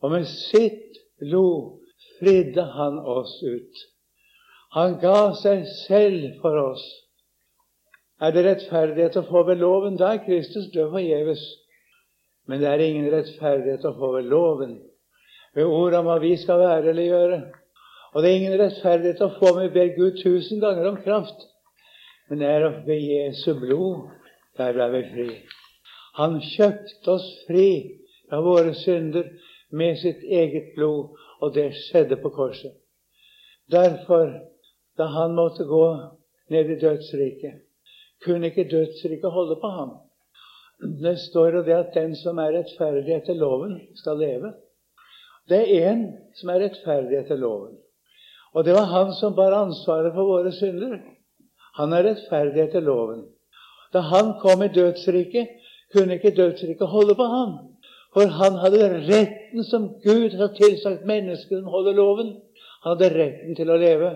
Og 0.00 0.14
med 0.14 0.24
sitt 0.28 0.96
blod 1.20 1.76
fridde 2.18 2.64
han 2.74 2.98
oss 2.98 3.36
ut. 3.44 3.86
Han 4.72 4.96
ga 5.02 5.32
seg 5.36 5.66
selv 5.84 6.40
for 6.40 6.56
oss. 6.62 6.84
Er 8.20 8.32
det 8.32 8.44
rettferdighet 8.46 9.18
å 9.20 9.26
få 9.28 9.42
ved 9.48 9.60
loven? 9.60 9.98
Da 10.00 10.14
er 10.14 10.24
Kristus 10.24 10.70
død 10.72 10.92
forgjeves. 10.94 11.42
Men 12.48 12.62
det 12.62 12.68
er 12.70 12.84
ingen 12.84 13.08
rettferdighet 13.12 13.84
å 13.88 13.94
få 13.98 14.14
ved 14.16 14.28
loven, 14.30 14.78
ved 15.54 15.68
ord 15.68 15.96
om 15.98 16.08
hva 16.08 16.16
vi 16.22 16.32
skal 16.40 16.60
være 16.62 16.92
eller 16.92 17.08
gjøre. 17.08 17.40
Og 18.10 18.22
det 18.22 18.30
er 18.30 18.40
ingen 18.40 18.58
rettferdighet 18.58 19.22
å 19.22 19.32
få 19.36 19.52
om 19.52 19.62
vi 19.62 19.70
ber 19.74 19.94
Gud 19.96 20.18
tusen 20.22 20.62
ganger 20.62 20.88
om 20.90 20.98
kraft. 21.04 21.46
Men 22.28 22.42
det 22.42 22.50
er 22.50 22.68
ved 22.86 23.06
Jesu 23.06 23.52
blod. 23.58 24.10
Der 24.58 24.74
ble 24.76 24.88
vi 24.92 25.02
fri. 25.12 25.28
Han 26.18 26.40
kjøpte 26.42 27.10
oss 27.12 27.26
fri 27.46 27.70
fra 28.28 28.40
våre 28.42 28.74
synder 28.74 29.28
med 29.70 29.98
sitt 29.98 30.22
eget 30.22 30.74
blod, 30.74 31.16
og 31.40 31.54
det 31.54 31.70
skjedde 31.86 32.18
på 32.22 32.32
korset. 32.34 32.74
Derfor, 33.70 34.32
da 34.98 35.06
han 35.14 35.36
måtte 35.38 35.64
gå 35.64 35.84
ned 36.50 36.70
i 36.70 36.78
dødsriket, 36.80 37.60
kunne 38.24 38.50
ikke 38.50 38.68
dødsriket 38.70 39.30
holde 39.30 39.56
på 39.60 39.70
ham. 39.70 39.92
Det 40.80 41.18
står 41.18 41.56
jo 41.56 41.62
det 41.62 41.76
at 41.76 41.94
den 41.94 42.16
som 42.16 42.38
er 42.38 42.56
rettferdig 42.56 43.14
etter 43.14 43.36
loven, 43.38 43.78
skal 43.96 44.18
leve. 44.18 44.52
Det 45.48 45.60
er 45.60 45.92
én 45.92 46.04
som 46.38 46.50
er 46.50 46.64
rettferdig 46.64 47.18
etter 47.20 47.38
loven. 47.38 47.76
Og 48.54 48.64
det 48.64 48.74
var 48.74 48.88
han 48.90 49.12
som 49.14 49.36
bar 49.36 49.54
ansvaret 49.54 50.14
for 50.14 50.26
våre 50.26 50.52
synder. 50.52 50.98
Han 51.78 51.92
er 51.92 52.08
rettferdig 52.08 52.64
etter 52.64 52.82
loven. 52.82 53.26
Da 53.92 54.02
han 54.06 54.34
kom 54.42 54.62
i 54.62 54.72
dødsriket, 54.74 55.59
kunne 55.92 56.14
ikke 56.18 56.36
dødsriket 56.36 56.86
holde 56.86 57.14
på 57.14 57.26
ham. 57.34 57.52
For 58.14 58.26
han 58.26 58.58
hadde 58.58 58.88
retten 59.06 59.64
som 59.64 59.88
Gud 60.04 60.34
har 60.38 60.54
tilsagt 60.56 61.06
mennesket 61.06 61.60
som 61.60 61.70
holder 61.70 61.92
loven. 61.92 62.32
Han 62.82 62.96
hadde 62.96 63.14
retten 63.14 63.56
til 63.56 63.70
å 63.70 63.78
leve. 63.78 64.10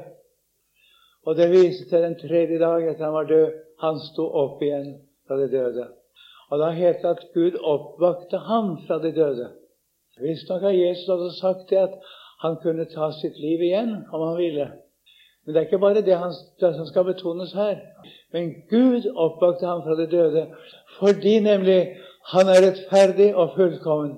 Og 1.24 1.36
det 1.38 1.50
viste 1.52 1.88
seg 1.88 2.02
den 2.04 2.16
tredje 2.20 2.58
dag 2.60 2.84
etter 2.84 3.06
han 3.06 3.16
var 3.16 3.28
død. 3.30 3.60
Han 3.84 4.00
sto 4.10 4.26
opp 4.42 4.62
igjen 4.62 4.96
fra 5.26 5.38
de 5.40 5.48
døde. 5.52 5.86
Og 6.50 6.60
da 6.60 6.70
het 6.74 7.02
det 7.02 7.12
at 7.16 7.22
Gud 7.34 7.56
oppvakte 7.60 8.38
ham 8.48 8.76
fra 8.86 8.98
de 9.02 9.12
døde. 9.14 9.48
Visstnok 10.22 10.62
har 10.62 10.74
Jesus 10.76 11.08
også 11.08 11.30
sagt 11.40 11.70
det 11.70 11.80
at 11.80 11.94
han 12.42 12.58
kunne 12.62 12.86
ta 12.90 13.10
sitt 13.16 13.38
liv 13.40 13.62
igjen 13.62 13.94
om 14.12 14.26
han 14.28 14.36
ville. 14.38 14.66
Men 15.44 15.54
det 15.54 15.60
er 15.60 15.66
ikke 15.68 15.78
bare 15.78 16.02
det, 16.04 16.16
han, 16.16 16.32
det 16.60 16.70
som 16.76 16.86
skal 16.86 17.04
betones 17.04 17.52
her. 17.52 17.76
Men 18.32 18.54
Gud 18.70 19.08
oppvakte 19.12 19.66
ham 19.66 19.82
fra 19.84 19.96
de 20.00 20.06
døde 20.10 20.46
fordi 20.98 21.38
nemlig 21.42 21.96
han 22.32 22.48
er 22.48 22.62
rettferdig 22.64 23.34
og 23.34 23.56
fullkommen. 23.56 24.16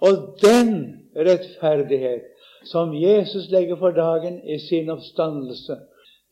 Og 0.00 0.36
den 0.42 0.70
rettferdighet 1.16 2.28
som 2.64 2.92
Jesus 2.94 3.48
legger 3.50 3.76
for 3.76 3.90
dagen 3.90 4.40
i 4.48 4.58
sin 4.68 4.90
oppstandelse, 4.90 5.76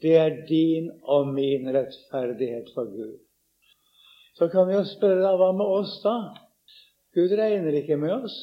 det 0.02 0.16
er 0.16 0.36
din 0.48 0.90
og 1.02 1.28
min 1.28 1.68
rettferdighet 1.74 2.70
for 2.74 2.84
Gud. 2.84 3.16
Så 4.38 4.48
kan 4.48 4.68
vi 4.68 4.76
jo 4.76 4.84
spørre 4.84 5.24
deg, 5.24 5.34
hva 5.40 5.50
med 5.52 5.66
oss 5.80 5.96
da? 6.04 6.14
Gud 7.16 7.32
regner 7.40 7.74
ikke 7.80 7.96
med 7.96 8.12
oss. 8.20 8.36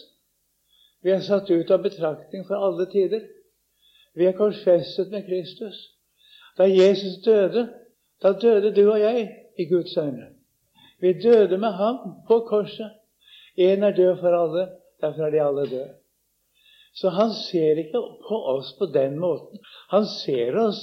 Vi 1.06 1.14
er 1.14 1.22
satt 1.24 1.50
ut 1.54 1.72
av 1.72 1.84
betraktning 1.86 2.44
for 2.48 2.60
alle 2.60 2.90
tider. 2.92 3.24
Vi 4.16 4.26
er 4.26 4.32
korsfestet 4.32 5.12
med 5.12 5.24
Kristus. 5.24 5.76
Da 6.58 6.64
Jesus 6.64 7.24
døde, 7.26 7.70
da 8.24 8.32
døde 8.32 8.76
du 8.76 8.92
og 8.92 9.00
jeg 9.00 9.30
i 9.60 9.66
Guds 9.66 9.98
øyne. 9.98 10.28
Vi 11.00 11.14
døde 11.14 11.58
med 11.58 11.72
ham 11.72 11.98
på 12.28 12.40
korset. 12.40 12.92
Én 13.60 13.84
er 13.84 13.92
død 13.96 14.18
for 14.20 14.28
alle, 14.44 14.70
derfor 15.02 15.24
er 15.24 15.30
de 15.30 15.42
alle 15.42 15.70
døde. 15.70 15.94
Så 16.96 17.10
han 17.10 17.34
ser 17.34 17.78
ikke 17.78 18.02
på 18.28 18.46
oss 18.46 18.74
på 18.80 18.86
den 18.86 19.20
måten. 19.20 19.60
Han 19.90 20.06
ser 20.06 20.60
oss, 20.60 20.80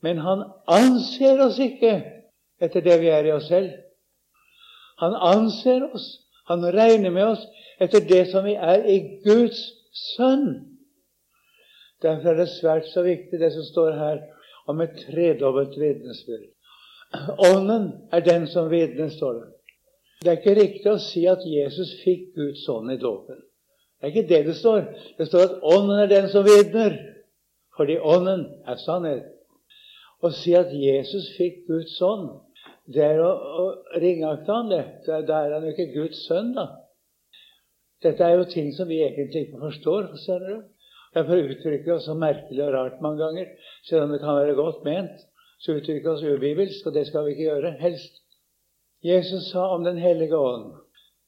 men 0.00 0.18
han 0.18 0.42
anser 0.66 1.44
oss 1.44 1.58
ikke 1.58 2.02
etter 2.60 2.80
det 2.80 3.00
vi 3.00 3.06
er 3.06 3.24
i 3.24 3.32
oss 3.32 3.46
selv. 3.46 3.70
Han 4.98 5.14
anser 5.14 5.84
oss, 5.94 6.06
han 6.46 6.64
regner 6.74 7.10
med 7.10 7.24
oss 7.24 7.44
etter 7.80 8.00
det 8.00 8.30
som 8.30 8.44
vi 8.44 8.54
er 8.54 8.84
i 8.88 8.98
Guds 9.24 9.60
sønn. 10.16 10.67
Derfor 12.02 12.30
er 12.30 12.42
det 12.42 12.50
svært 12.52 12.86
så 12.92 13.02
viktig, 13.02 13.40
det 13.40 13.50
som 13.52 13.64
står 13.66 13.96
her 13.98 14.20
om 14.70 14.80
et 14.80 14.94
tredobbelt 15.06 15.74
vitnesbyrd. 15.80 16.46
Ånden 17.38 17.88
er 18.12 18.20
den 18.20 18.46
som 18.46 18.70
vitner, 18.70 19.08
står 19.08 19.32
det. 19.38 19.46
Det 20.20 20.30
er 20.30 20.40
ikke 20.40 20.58
riktig 20.58 20.90
å 20.90 21.00
si 21.02 21.24
at 21.30 21.44
Jesus 21.46 21.94
fikk 22.02 22.34
Guds 22.36 22.64
ånd 22.68 22.92
i 22.92 22.98
dåpen. 23.00 23.38
Det 23.98 24.06
er 24.06 24.12
ikke 24.12 24.28
det 24.28 24.40
det 24.46 24.56
står. 24.58 24.82
Det 25.18 25.26
står 25.26 25.44
at 25.46 25.62
Ånden 25.62 26.02
er 26.02 26.10
den 26.10 26.28
som 26.30 26.46
vitner, 26.46 26.94
fordi 27.76 27.98
Ånden 27.98 28.44
er 28.66 28.82
sannhet. 28.82 29.26
Å 30.22 30.30
si 30.34 30.54
at 30.58 30.72
Jesus 30.74 31.30
fikk 31.38 31.64
Guds 31.68 31.94
ånd, 32.02 32.30
det 32.90 33.04
er 33.04 33.20
å, 33.22 33.30
å 33.30 33.98
ringakte 34.02 34.50
ham, 34.50 34.70
det. 34.70 34.82
Da 35.06 35.42
er 35.44 35.54
han 35.54 35.66
jo 35.66 35.74
ikke 35.74 35.92
Guds 35.94 36.24
sønn, 36.26 36.54
da. 36.56 36.66
Dette 38.02 38.24
er 38.24 38.38
jo 38.38 38.48
ting 38.50 38.72
som 38.74 38.88
vi 38.90 39.00
egentlig 39.04 39.46
ikke 39.46 39.62
forstår. 39.62 40.10
Ser 40.24 40.42
du? 40.42 40.56
Derfor 41.14 41.40
uttrykker 41.40 41.84
vi 41.84 41.96
oss 41.96 42.06
så 42.06 42.14
merkelig 42.14 42.62
og 42.66 42.74
rart 42.74 43.00
mange 43.04 43.22
ganger, 43.24 43.50
selv 43.88 44.04
om 44.04 44.12
det 44.12 44.20
kan 44.20 44.36
være 44.36 44.58
godt 44.58 44.84
ment 44.84 45.28
så 45.58 45.72
uttrykker 45.72 46.10
vi 46.10 46.14
oss 46.14 46.22
ubibelsk, 46.22 46.86
og 46.86 46.94
det 46.94 47.06
skal 47.06 47.24
vi 47.26 47.34
ikke 47.34 47.48
gjøre, 47.50 47.76
helst. 47.80 48.22
Jesus 49.04 49.50
sa 49.52 49.68
om 49.74 49.84
Den 49.84 49.98
hellige 49.98 50.36
ånd 50.36 50.74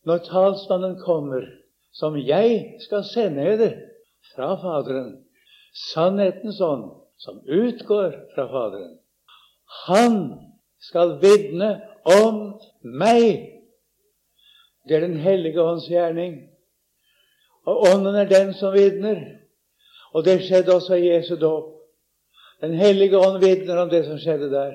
når 0.07 0.23
talsmannen 0.25 0.97
kommer, 1.05 1.45
som 1.93 2.17
jeg 2.17 2.77
skal 2.81 3.05
sende 3.05 3.45
eder 3.45 3.75
fra 4.35 4.55
Faderen, 4.63 5.27
sannhetens 5.93 6.61
ånd, 6.61 6.87
som 7.19 7.43
utgår 7.45 8.15
fra 8.35 8.47
Faderen, 8.49 8.95
han 9.87 10.17
skal 10.81 11.19
vitne 11.21 11.75
om 12.09 12.41
meg. 12.83 13.61
Det 14.89 14.97
er 14.97 15.07
Den 15.07 15.21
hellige 15.21 15.63
ånds 15.63 15.91
gjerning. 15.91 16.49
Og 17.69 17.85
Ånden 17.93 18.17
er 18.17 18.25
den 18.25 18.55
som 18.55 18.73
vitner. 18.73 19.21
Og 20.12 20.25
det 20.25 20.40
skjedde 20.43 20.75
også 20.75 20.95
i 20.95 21.11
Jesu 21.12 21.37
dåp. 21.40 21.76
Den 22.61 22.75
hellige 22.75 23.19
ånd 23.19 23.40
vitner 23.45 23.83
om 23.83 23.90
det 23.90 24.05
som 24.05 24.19
skjedde 24.19 24.50
der. 24.50 24.73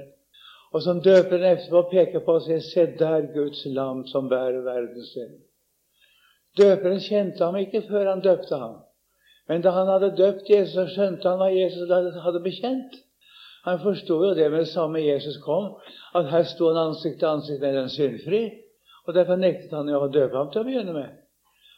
Og 0.74 0.82
som 0.82 1.02
døperen 1.02 1.44
etterpå 1.44 1.82
peker 1.92 2.24
på, 2.26 2.38
og 2.40 2.46
sier 2.46 2.64
se 2.64 2.86
der 3.00 3.28
Guds 3.34 3.62
lam 3.66 4.06
som 4.08 4.30
bærer 4.30 4.64
verdens 4.66 5.12
synd. 5.14 5.38
Døperen 6.58 7.00
kjente 7.04 7.44
ham 7.44 7.56
ikke 7.60 7.84
før 7.90 8.10
han 8.10 8.24
døpte 8.24 8.60
ham. 8.60 8.76
Men 9.48 9.62
da 9.62 9.72
han 9.76 9.88
hadde 9.88 10.16
døpt 10.18 10.50
Jesus, 10.50 10.74
så 10.74 10.88
skjønte 10.90 11.30
han 11.30 11.40
hva 11.40 11.52
Jesus 11.54 11.92
hadde 12.24 12.42
bekjent. 12.44 12.96
Han 13.66 13.80
forsto 13.82 14.18
jo 14.24 14.34
det 14.38 14.50
med 14.52 14.60
det 14.60 14.72
samme 14.72 15.02
Jesus 15.02 15.38
kom, 15.44 15.76
at 16.16 16.30
her 16.30 16.44
sto 16.50 16.70
han 16.70 16.82
ansikt 16.90 17.20
til 17.20 17.30
ansikt 17.30 17.62
med 17.62 17.78
den 17.78 17.90
syndfri. 17.90 18.44
Og 19.06 19.14
Derfor 19.14 19.36
nektet 19.36 19.74
han 19.74 19.90
jo 19.90 20.02
å 20.02 20.10
døpe 20.10 20.38
ham 20.38 20.52
til 20.52 20.62
å 20.62 20.68
begynne 20.68 20.94
med. 20.94 21.12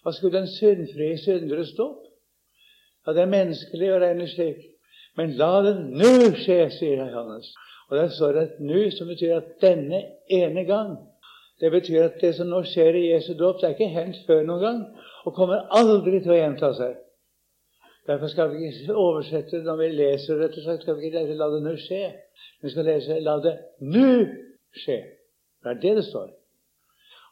Hva 0.03 0.13
skulle 0.15 0.39
den 0.39 0.51
syndfrie 0.51 1.17
syndere 1.19 1.65
stå? 1.67 1.87
Ja, 3.07 3.13
det 3.13 3.21
er 3.23 3.31
menneskelig 3.31 3.93
å 3.93 3.99
regne 4.03 4.27
slik. 4.27 4.65
Men 5.15 5.37
la 5.39 5.61
det 5.63 5.75
nå 5.79 6.09
skje, 6.35 6.57
sier 6.75 6.99
Johannes. 6.99 7.47
Og 7.87 7.95
der 7.97 8.09
står 8.11 8.31
det 8.33 8.41
et 8.43 8.59
'nu', 8.59 8.91
som 8.91 9.07
betyr 9.07 9.37
at 9.37 9.61
denne 9.61 10.03
ene 10.29 10.63
gang. 10.65 10.97
Det 11.59 11.71
betyr 11.71 12.03
at 12.03 12.21
det 12.21 12.35
som 12.35 12.47
nå 12.47 12.63
skjer 12.63 12.95
i 12.95 13.13
Jesu 13.13 13.33
dåp, 13.33 13.61
det 13.61 13.63
er 13.63 13.69
ikke 13.69 13.87
hendt 13.87 14.17
før 14.27 14.43
noen 14.43 14.61
gang, 14.61 14.85
og 15.25 15.33
kommer 15.33 15.65
aldri 15.71 16.19
til 16.19 16.31
å 16.31 16.41
gjenta 16.41 16.73
seg. 16.73 16.95
Derfor 18.07 18.27
skal 18.27 18.51
vi 18.51 18.67
ikke 18.67 18.95
oversette 18.95 19.63
når 19.63 19.75
vi 19.75 19.87
leser 19.87 20.37
dette, 20.37 20.61
så 20.63 20.77
skal 20.81 20.95
vi 20.97 21.05
ikke 21.05 21.19
lese 21.19 21.33
'la 21.33 21.49
det 21.49 21.63
nå 21.63 21.75
skje'. 21.75 22.13
Vi 22.61 22.69
skal 22.69 22.85
lese 22.85 23.19
'la 23.19 23.39
det 23.39 23.57
nå 23.79 24.27
skje'. 24.83 25.03
Det 25.63 25.69
er 25.71 25.81
det 25.81 25.95
det 25.95 26.05
står. 26.05 26.29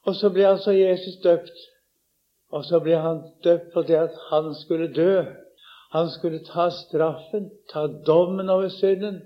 Og 0.05 0.15
så 0.15 0.29
blir 0.29 0.48
altså 0.48 0.72
Jesus 0.72 1.15
døpt. 1.24 1.58
Og 2.50 2.65
så 2.65 2.79
blir 2.79 2.98
han 2.98 3.24
døpt 3.44 3.74
fordi 3.74 3.94
at 3.94 4.12
han 4.32 4.55
skulle 4.55 4.94
dø 4.94 5.25
han 5.96 6.10
skulle 6.12 6.40
ta 6.44 6.70
straffen, 6.72 7.50
ta 7.72 7.88
dommen 7.88 8.50
over 8.50 8.70
synden. 8.70 9.22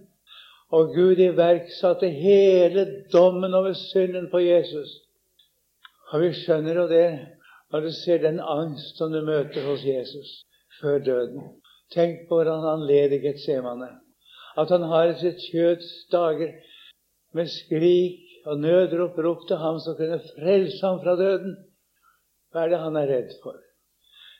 Og 0.69 0.91
Gud 0.93 1.17
iverksatte 1.17 2.09
hele 2.13 2.85
dommen 3.13 3.53
over 3.57 3.73
synden 3.73 4.27
på 4.29 4.41
Jesus. 4.43 4.89
Og 6.11 6.21
vi 6.21 6.29
skjønner 6.37 6.77
jo 6.77 6.85
det 6.91 7.07
når 7.71 7.85
du 7.85 7.89
ser 7.93 8.21
den 8.21 8.37
angst 8.39 8.97
som 9.01 9.13
du 9.13 9.23
møter 9.25 9.65
hos 9.65 9.85
Jesus 9.85 10.29
før 10.81 11.01
døden. 11.05 11.41
Tenk 11.93 12.27
på 12.29 12.37
hvordan 12.37 12.61
han 12.65 12.85
led 12.85 13.17
i 13.17 13.21
Getsemane. 13.23 13.89
At 14.57 14.69
han 14.69 14.85
har 14.91 15.09
i 15.09 15.17
sitt 15.21 15.41
kjøds 15.49 15.89
dager 16.13 16.53
med 17.33 17.49
skrik 17.49 18.45
og 18.45 18.61
nødrop 18.61 19.17
ropt 19.25 19.47
til 19.49 19.57
ham 19.57 19.81
som 19.81 19.97
kunne 19.97 20.21
frelse 20.35 20.85
ham 20.85 21.01
fra 21.01 21.17
døden. 21.17 21.57
Hva 22.53 22.65
er 22.65 22.73
det 22.73 22.83
han 22.85 23.01
er 23.01 23.09
redd 23.09 23.33
for? 23.41 23.57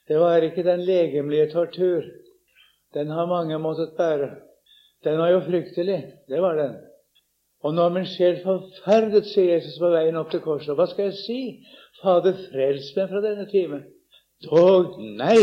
Det 0.10 0.20
var 0.20 0.42
ikke 0.42 0.66
den 0.66 0.82
legemlige 0.86 1.52
tortur. 1.52 2.04
Den 2.94 3.08
har 3.14 3.30
mange 3.30 3.60
måttet 3.62 3.94
bære. 3.98 4.30
Den 5.04 5.18
var 5.18 5.30
jo 5.30 5.40
fryktelig. 5.40 6.00
Det 6.28 6.42
var 6.42 6.56
den. 6.56 6.76
Og 7.62 7.74
når 7.74 7.90
min 7.90 8.06
sjel 8.08 8.40
forferdet, 8.44 9.26
sier 9.28 9.54
Jesus 9.54 9.78
på 9.80 9.92
veien 9.92 10.18
opp 10.18 10.32
til 10.32 10.42
korset, 10.44 10.74
hva 10.76 10.88
skal 10.88 11.10
jeg 11.10 11.18
si? 11.20 11.40
Fader, 12.00 12.38
frels 12.50 12.94
meg 12.96 13.10
fra 13.12 13.22
denne 13.24 13.46
time. 13.52 13.82
Dog 14.46 14.96
nei, 15.20 15.40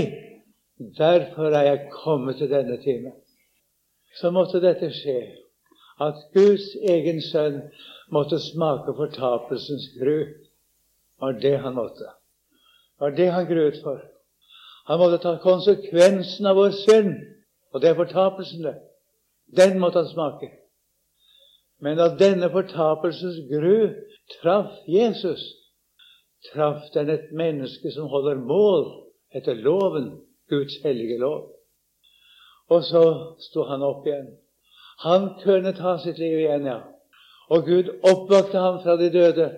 derfor 0.97 1.53
er 1.53 1.69
jeg 1.69 1.91
kommet 1.93 2.41
til 2.41 2.51
denne 2.51 2.79
time. 2.81 3.13
Så 4.17 4.33
måtte 4.33 4.63
dette 4.65 4.89
skje, 4.97 5.19
at 6.01 6.25
Guds 6.33 6.71
egen 6.89 7.21
sønn 7.21 7.61
måtte 8.13 8.41
smake 8.41 8.97
fortapelsens 8.97 9.91
gru. 10.01 10.19
var 11.21 11.33
det 11.33 11.59
han 11.61 11.75
måtte. 11.75 12.09
var 13.01 13.11
det 13.11 13.31
han 13.33 13.47
gruet 13.47 13.77
for. 13.85 14.16
Han 14.87 14.99
måtte 14.99 15.19
ta 15.23 15.37
konsekvensen 15.43 16.47
av 16.47 16.57
vår 16.57 16.77
synd, 16.85 17.15
og 17.75 17.83
det 17.83 17.91
er 17.91 17.99
fortapelsen, 17.99 18.63
det. 18.63 18.77
Den 19.57 19.81
måtte 19.83 20.03
han 20.03 20.11
smake. 20.11 20.51
Men 21.83 22.01
at 22.01 22.19
denne 22.21 22.49
fortapelsens 22.51 23.43
gru 23.51 23.91
traff 24.39 24.73
Jesus, 24.89 25.43
traff 26.53 26.87
den 26.95 27.11
et 27.11 27.33
menneske 27.33 27.93
som 27.93 28.09
holder 28.09 28.41
mål 28.41 28.87
etter 29.35 29.55
loven, 29.55 30.13
Guds 30.49 30.79
hellige 30.85 31.19
lov. 31.19 31.51
Og 32.71 32.85
så 32.85 33.03
sto 33.49 33.67
han 33.67 33.83
opp 33.83 34.07
igjen. 34.07 34.29
Han 35.03 35.29
kunne 35.43 35.75
ta 35.77 35.97
sitt 35.99 36.19
liv 36.19 36.39
igjen, 36.39 36.67
ja. 36.67 36.81
Og 37.51 37.67
Gud 37.67 37.91
oppvakte 38.03 38.59
ham 38.59 38.79
fra 38.83 38.97
de 38.99 39.11
døde 39.11 39.49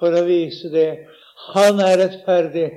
for 0.00 0.12
å 0.16 0.24
vise 0.26 0.72
det. 0.72 0.88
Han 1.54 1.80
er 1.80 2.00
rettferdig. 2.00 2.68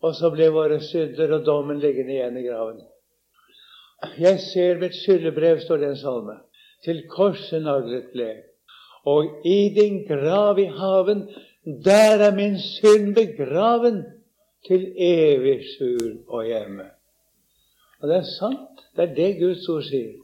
Og 0.00 0.14
så 0.16 0.30
ble 0.32 0.48
våre 0.52 0.80
synder 0.84 1.34
og 1.36 1.44
dommen 1.44 1.80
liggende 1.82 2.16
igjen 2.16 2.38
i 2.40 2.46
graven. 2.46 2.80
Jeg 4.16 4.40
ser 4.40 4.80
mitt 4.80 4.96
skyldebrev, 4.96 5.60
står 5.60 5.82
det 5.82 5.90
en 5.90 6.00
salme 6.00 6.38
til 6.84 7.02
korset 7.12 7.60
naglet 7.62 8.08
ble. 8.14 8.30
Og 9.08 9.44
i 9.48 9.68
din 9.76 10.02
grav 10.08 10.58
i 10.58 10.68
haven, 10.72 11.26
der 11.84 12.24
er 12.24 12.34
min 12.36 12.56
synd 12.60 13.14
begraven 13.14 14.02
til 14.66 14.88
evig 14.96 15.60
skjul 15.74 16.18
og 16.28 16.46
hjemme. 16.48 16.88
Og 18.00 18.08
det 18.08 18.16
er 18.16 18.32
sant. 18.38 18.84
Det 18.96 19.10
er 19.10 19.14
det 19.14 19.38
Guds 19.40 19.68
ord 19.68 19.84
sier. 19.84 20.16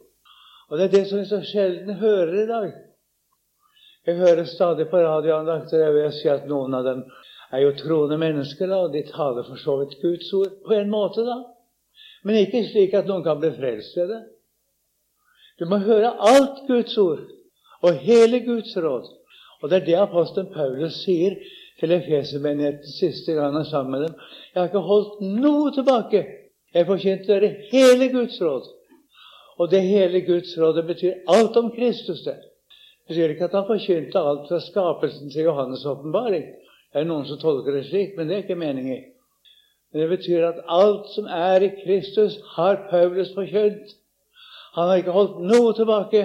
Og 0.69 0.79
det 0.79 0.87
er 0.87 0.95
det 0.97 1.05
som 1.09 1.21
vi 1.21 1.29
så 1.29 1.43
sjelden 1.45 2.01
hører 2.01 2.35
i 2.43 2.47
dag. 2.49 2.73
Jeg 4.07 4.17
hører 4.17 4.45
stadig 4.45 4.89
på 4.89 4.97
radioandakter 5.03 5.85
jeg 5.85 5.95
vil 5.95 6.13
si 6.15 6.29
at 6.31 6.49
noen 6.49 6.75
av 6.79 6.85
dem 6.87 7.05
er 7.53 7.63
jo 7.63 7.75
troende 7.79 8.19
mennesker, 8.19 8.67
da, 8.67 8.81
og 8.87 8.95
de 8.95 9.03
taler 9.07 9.47
for 9.47 9.61
så 9.61 9.77
vidt 9.81 10.01
Guds 10.03 10.33
ord 10.33 10.57
på 10.67 10.75
en 10.75 10.91
måte, 10.91 11.25
da. 11.27 11.37
Men 12.25 12.41
ikke 12.43 12.65
slik 12.67 12.95
at 12.95 13.07
noen 13.07 13.25
kan 13.25 13.39
bli 13.41 13.53
frelst 13.55 13.97
ved 13.97 14.11
det. 14.15 14.23
Du 15.61 15.65
må 15.71 15.79
høre 15.81 16.11
alt 16.31 16.65
Guds 16.69 16.97
ord 16.99 17.23
og 17.83 18.01
hele 18.03 18.41
Guds 18.45 18.75
råd. 18.77 19.07
Og 19.63 19.71
det 19.71 19.77
er 19.77 19.87
det 19.87 20.01
apostelen 20.01 20.51
Paulus 20.53 20.99
sier 21.05 21.37
til 21.81 21.93
Efesermenigheten 21.93 22.93
siste 22.99 23.33
gang 23.37 23.53
han 23.53 23.61
er 23.63 23.71
sammen 23.71 23.95
med 23.95 24.09
dem. 24.09 24.19
Jeg 24.53 24.61
har 24.61 24.69
ikke 24.69 24.85
holdt 24.91 25.23
noe 25.45 25.71
tilbake. 25.73 26.25
Jeg 26.75 26.89
forkynte 26.89 27.33
dere 27.33 27.55
hele 27.71 28.11
Guds 28.13 28.37
råd. 28.43 28.69
Og 29.57 29.71
det 29.71 29.83
hele 29.83 30.21
Guds 30.27 30.53
rådet 30.61 30.85
betyr 30.87 31.23
alt 31.33 31.57
om 31.57 31.71
Kristus. 31.73 32.21
Det 32.27 32.37
betyr 33.09 33.33
ikke 33.33 33.49
at 33.49 33.57
han 33.57 33.69
forkynte 33.71 34.19
alt 34.19 34.49
fra 34.49 34.61
skapelsen 34.61 35.31
til 35.31 35.49
Johannes' 35.49 35.89
åpenbaring. 35.89 36.45
Det 36.97 37.03
er 37.03 37.09
noen 37.11 37.27
som 37.29 37.37
tolker 37.37 37.75
det 37.77 37.83
slik, 37.91 38.15
men 38.17 38.25
det 38.25 38.33
er 38.33 38.45
ikke 38.47 38.55
meningen. 38.57 39.03
Men 39.93 40.01
det 40.01 40.07
betyr 40.15 40.47
at 40.47 40.63
alt 40.73 41.11
som 41.13 41.27
er 41.29 41.67
i 41.67 41.69
Kristus, 41.83 42.39
har 42.55 42.87
Paulus 42.89 43.35
forkynt. 43.37 43.93
Han 44.79 44.89
har 44.89 45.03
ikke 45.03 45.13
holdt 45.13 45.43
noe 45.45 45.75
tilbake, 45.77 46.23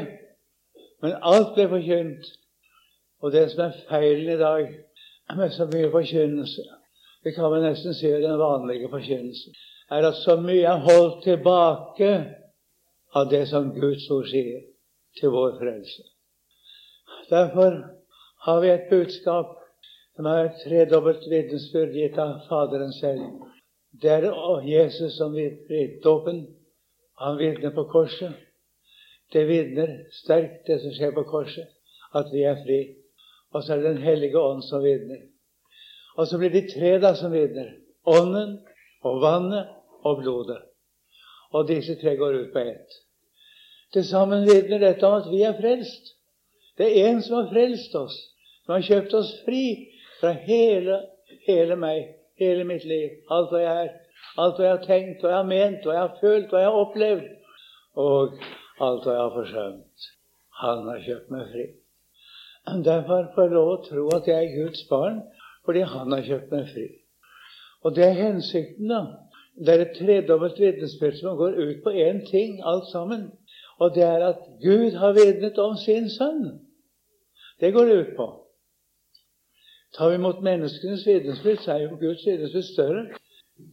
men 1.04 1.18
alt 1.28 1.52
ble 1.58 1.68
forkynt. 1.74 2.32
Og 3.20 3.36
det 3.36 3.44
som 3.52 3.66
er 3.66 3.84
feilen 3.90 4.32
i 4.32 4.40
dag 4.40 4.72
med 5.36 5.52
så 5.60 5.68
mye 5.76 5.92
forkynnelse, 5.92 6.64
det 7.24 7.36
kan 7.36 7.52
vi 7.52 7.64
nesten 7.68 8.00
si 8.00 8.16
den 8.24 8.40
vanlige 8.40 8.96
forkynnelsen, 8.96 9.62
er 9.92 10.08
at 10.08 10.24
så 10.24 10.40
mye 10.40 10.64
er 10.72 10.86
holdt 10.88 11.24
tilbake 11.28 12.14
av 13.12 13.28
det 13.28 13.44
som 13.52 13.74
Guds 13.76 14.08
ord 14.08 14.32
sier 14.32 14.64
til 15.20 15.36
vår 15.36 15.58
frelse. 15.60 16.12
Derfor 17.28 17.82
har 18.48 18.64
vi 18.64 18.72
et 18.72 18.88
budskap 18.88 19.58
som 20.22 20.28
har 20.30 20.46
et 20.46 20.60
tredobbelt 20.62 21.24
vitnesbyrd 21.26 21.96
gitt 21.98 22.18
av 22.22 22.44
Faderen 22.46 22.92
selv. 22.94 23.40
Det 24.02 24.12
er 24.14 24.68
Jesus 24.68 25.16
som 25.18 25.34
i 25.34 25.48
dåpen, 26.04 26.44
han 27.18 27.40
vitner 27.40 27.72
på 27.74 27.88
korset. 27.90 28.36
Det 29.34 29.48
vitner 29.50 29.96
sterkt, 30.14 30.68
det 30.68 30.78
som 30.84 30.94
skjer 30.94 31.16
på 31.16 31.24
korset, 31.26 31.72
at 32.14 32.30
vi 32.30 32.44
er 32.46 32.60
fri. 32.62 32.78
Og 33.50 33.64
så 33.64 33.74
er 33.74 33.82
det 33.82 33.94
Den 33.96 34.04
hellige 34.04 34.38
ånd 34.38 34.62
som 34.64 34.84
vitner. 34.84 35.24
Og 36.18 36.28
så 36.28 36.38
blir 36.38 36.54
de 36.54 36.68
tre 36.70 37.00
da 37.02 37.16
som 37.16 37.34
vitner. 37.34 37.72
Ånden 38.06 38.60
og 39.02 39.22
vannet 39.22 39.74
og 40.06 40.22
blodet. 40.22 40.60
Og 41.52 41.66
disse 41.68 41.96
tre 41.98 42.14
går 42.16 42.44
ut 42.44 42.54
på 42.54 42.60
ett. 42.60 43.00
Til 43.94 44.06
sammen 44.06 44.46
vitner 44.46 44.86
dette 44.86 45.08
om 45.08 45.18
at 45.18 45.32
vi 45.32 45.42
er 45.42 45.58
frelst. 45.58 46.14
Det 46.78 46.92
er 46.92 47.10
en 47.10 47.24
som 47.26 47.40
har 47.40 47.50
frelst 47.50 47.96
oss, 47.96 48.20
som 48.66 48.78
har 48.78 48.86
kjøpt 48.86 49.18
oss 49.18 49.34
fri 49.48 49.91
fra 50.22 50.32
hele, 50.46 51.02
hele 51.48 51.76
meg, 51.76 52.16
hele 52.40 52.64
mitt 52.70 52.86
liv, 52.88 53.20
alt 53.34 53.52
hva 53.52 53.62
jeg 53.66 53.84
er. 53.88 53.92
Alt 54.40 54.58
hva 54.58 54.68
jeg 54.68 54.76
har 54.78 54.86
tenkt, 54.86 55.22
hva 55.22 55.32
jeg 55.34 55.40
har 55.42 55.48
ment, 55.50 55.86
hva 55.86 55.96
jeg 55.98 56.06
har 56.06 56.18
følt, 56.22 56.52
hva 56.52 56.62
jeg 56.62 56.70
har 56.72 56.80
opplevd. 56.86 57.30
Og 58.00 58.38
alt 58.80 59.06
hva 59.06 59.16
jeg 59.16 59.24
har 59.26 59.34
forsømt. 59.36 60.10
Han 60.62 60.86
har 60.88 61.04
kjøpt 61.08 61.34
meg 61.34 61.50
fri. 61.52 61.66
Derfor 62.86 63.32
får 63.36 63.48
jeg 63.48 63.56
lov 63.58 63.70
å 63.72 63.82
tro 63.88 64.06
at 64.16 64.30
jeg 64.30 64.38
er 64.38 64.56
Guds 64.56 64.84
barn, 64.90 65.20
fordi 65.66 65.84
han 65.90 66.14
har 66.14 66.24
kjøpt 66.28 66.54
meg 66.54 66.70
fri. 66.70 66.88
Og 67.82 67.96
det 67.98 68.06
er 68.06 68.20
hensikten, 68.20 68.94
da. 68.94 69.02
Det 69.58 69.74
er 69.74 69.84
et 69.84 69.98
tredobbelt 69.98 70.60
vitnesbyrd 70.62 71.18
som 71.20 71.38
går 71.38 71.58
ut 71.58 71.82
på 71.84 71.92
én 71.92 72.22
ting, 72.30 72.62
alt 72.64 72.88
sammen. 72.92 73.32
Og 73.82 73.96
det 73.96 74.06
er 74.06 74.24
at 74.30 74.46
Gud 74.62 74.96
har 75.02 75.18
vitnet 75.18 75.58
om 75.60 75.76
sin 75.82 76.08
sønn. 76.10 76.62
Det 77.60 77.74
går 77.74 77.90
det 77.90 77.98
ut 78.00 78.14
på. 78.18 78.28
Tar 79.98 80.10
vi 80.10 80.16
imot 80.16 80.44
menneskenes 80.44 81.08
vitnesbyrd, 81.08 81.60
så 81.64 81.74
er 81.74 81.84
jo 81.84 81.98
Guds 82.00 82.24
vitnesbyrd 82.28 82.64
større. 82.64 83.04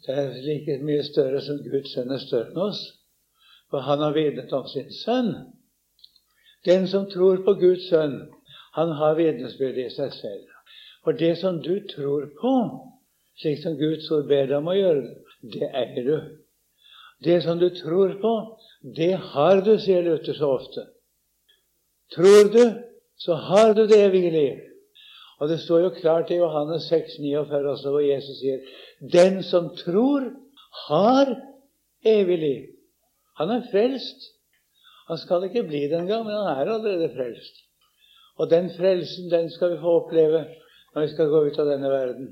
Det 0.06 0.14
er 0.14 0.32
like 0.42 0.78
mye 0.84 1.04
større 1.06 1.40
som 1.44 1.60
Guds 1.62 1.92
sønn 1.94 2.10
er 2.12 2.22
større 2.22 2.50
enn 2.50 2.64
oss. 2.68 2.80
For 3.70 3.84
han 3.86 4.02
har 4.02 4.16
vitnet 4.16 4.52
om 4.56 4.66
sin 4.68 4.90
sønn. 4.92 5.30
Den 6.66 6.88
som 6.90 7.06
tror 7.10 7.44
på 7.46 7.54
Guds 7.60 7.86
sønn, 7.88 8.18
han 8.74 8.92
har 8.98 9.16
vitnesbyrd 9.18 9.78
i 9.78 9.88
seg 9.94 10.12
selv. 10.16 10.44
For 11.04 11.16
det 11.16 11.36
som 11.38 11.62
du 11.62 11.78
tror 11.94 12.26
på, 12.40 12.54
slik 13.38 13.62
som 13.62 13.78
Guds 13.78 14.10
ord 14.10 14.26
ber 14.28 14.50
deg 14.50 14.58
om 14.58 14.70
å 14.72 14.76
gjøre, 14.76 15.06
det 15.54 15.70
eier 15.70 16.04
du. 16.04 16.16
Det 17.24 17.40
som 17.42 17.58
du 17.62 17.68
tror 17.74 18.18
på, 18.22 18.34
det 18.96 19.14
har 19.32 19.62
du, 19.62 19.76
sier 19.78 20.02
Luther 20.02 20.34
så 20.34 20.50
ofte. 20.58 20.84
Tror 22.14 22.50
du, 22.54 22.64
så 23.18 23.38
har 23.48 23.74
du 23.74 23.86
det 23.86 23.98
evige 24.02 24.30
liv. 24.34 24.67
Og 25.38 25.48
det 25.48 25.60
står 25.60 25.78
jo 25.80 25.90
klart 26.00 26.30
i 26.30 26.40
Johannes 26.40 26.88
6, 26.90 27.18
49 27.18 27.70
også, 27.70 27.90
hvor 27.90 28.02
Jesus 28.02 28.40
sier 28.40 28.58
den 29.12 29.42
som 29.46 29.70
tror, 29.76 30.32
har 30.88 31.30
evig 32.06 32.38
liv. 32.38 32.64
Han 33.38 33.50
er 33.54 33.68
frelst. 33.70 34.26
Han 35.08 35.18
skal 35.18 35.46
ikke 35.46 35.62
bli 35.68 35.86
det 35.88 35.98
engang, 36.00 36.24
men 36.26 36.34
han 36.34 36.50
er 36.50 36.72
allerede 36.72 37.10
frelst. 37.14 37.62
Og 38.38 38.50
den 38.50 38.70
frelsen, 38.76 39.30
den 39.30 39.50
skal 39.50 39.72
vi 39.72 39.80
få 39.80 39.94
oppleve 40.02 40.44
når 40.94 41.02
vi 41.02 41.08
skal 41.08 41.30
gå 41.30 41.44
ut 41.46 41.58
av 41.58 41.70
denne 41.70 41.90
verden. 41.90 42.28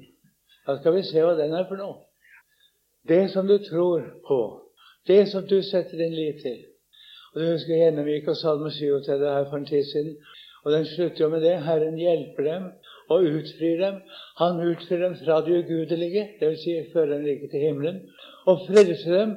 Da 0.66 0.76
skal 0.80 0.94
vi 0.96 1.02
se 1.06 1.22
hva 1.22 1.34
den 1.38 1.54
er 1.54 1.66
for 1.68 1.78
noe. 1.78 2.02
Det 3.06 3.28
som 3.30 3.46
du 3.46 3.58
tror 3.62 4.02
på, 4.26 4.40
det 5.06 5.28
som 5.30 5.46
du 5.46 5.60
setter 5.62 5.98
din 5.98 6.14
lit 6.14 6.42
til. 6.42 6.64
Og 7.34 7.40
Du 7.40 7.46
husker 7.52 7.76
gjennomgikk 7.76 8.28
og 8.32 8.36
Salme 8.36 8.70
37 8.70 9.26
her 9.28 9.44
for 9.50 9.56
en 9.56 9.66
tid 9.66 9.84
siden. 9.84 10.16
Og 10.64 10.72
den 10.72 10.86
slutter 10.86 11.24
jo 11.24 11.28
med 11.28 11.42
det. 11.44 11.62
Herren 11.62 11.98
hjelper 11.98 12.42
dem 12.42 12.70
og 13.08 13.26
utfrir 13.38 13.80
dem. 13.82 14.00
Han 14.40 14.60
utfrir 14.70 15.02
dem 15.04 15.16
fra 15.24 15.40
det 15.46 15.60
ugudelige, 15.62 16.24
dvs. 16.40 16.62
Si, 16.62 16.76
fører 16.92 17.16
dem 17.16 17.26
ikke 17.34 17.50
til 17.52 17.66
himmelen, 17.66 18.00
og 18.46 18.66
frelser 18.68 19.18
dem 19.18 19.36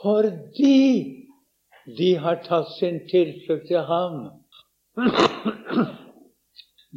fordi 0.00 0.82
de 1.98 2.08
har 2.18 2.40
tatt 2.42 2.72
sin 2.78 2.98
tilflukt 3.10 3.68
til 3.68 3.84
ham. 3.86 4.16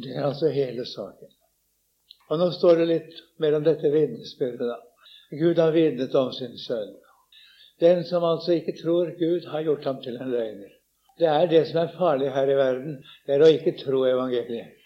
Det 0.00 0.16
er 0.16 0.24
altså 0.26 0.50
hele 0.50 0.86
saken. 0.86 1.30
Og 2.30 2.38
Nå 2.38 2.50
står 2.54 2.80
det 2.80 2.88
litt 2.88 3.22
mer 3.42 3.56
om 3.58 3.64
dette 3.66 3.90
vitnesbyrdet. 3.90 4.66
da. 4.66 4.78
Gud 5.38 5.58
har 5.58 5.72
vitnet 5.74 6.14
om 6.14 6.32
sin 6.32 6.58
sønn. 6.58 6.96
Den 7.80 8.04
som 8.04 8.24
altså 8.24 8.52
ikke 8.52 8.76
tror 8.82 9.10
Gud, 9.18 9.46
har 9.46 9.62
gjort 9.62 9.84
ham 9.84 10.02
til 10.02 10.16
en 10.16 10.30
løgner. 10.30 10.72
Det 11.18 11.28
er 11.28 11.46
det 11.46 11.66
som 11.68 11.82
er 11.82 11.96
farlig 11.98 12.30
her 12.32 12.50
i 12.50 12.56
verden, 12.56 13.00
det 13.26 13.34
er 13.34 13.44
å 13.44 13.50
ikke 13.54 13.76
tro 13.78 14.04
evangeliet. 14.08 14.79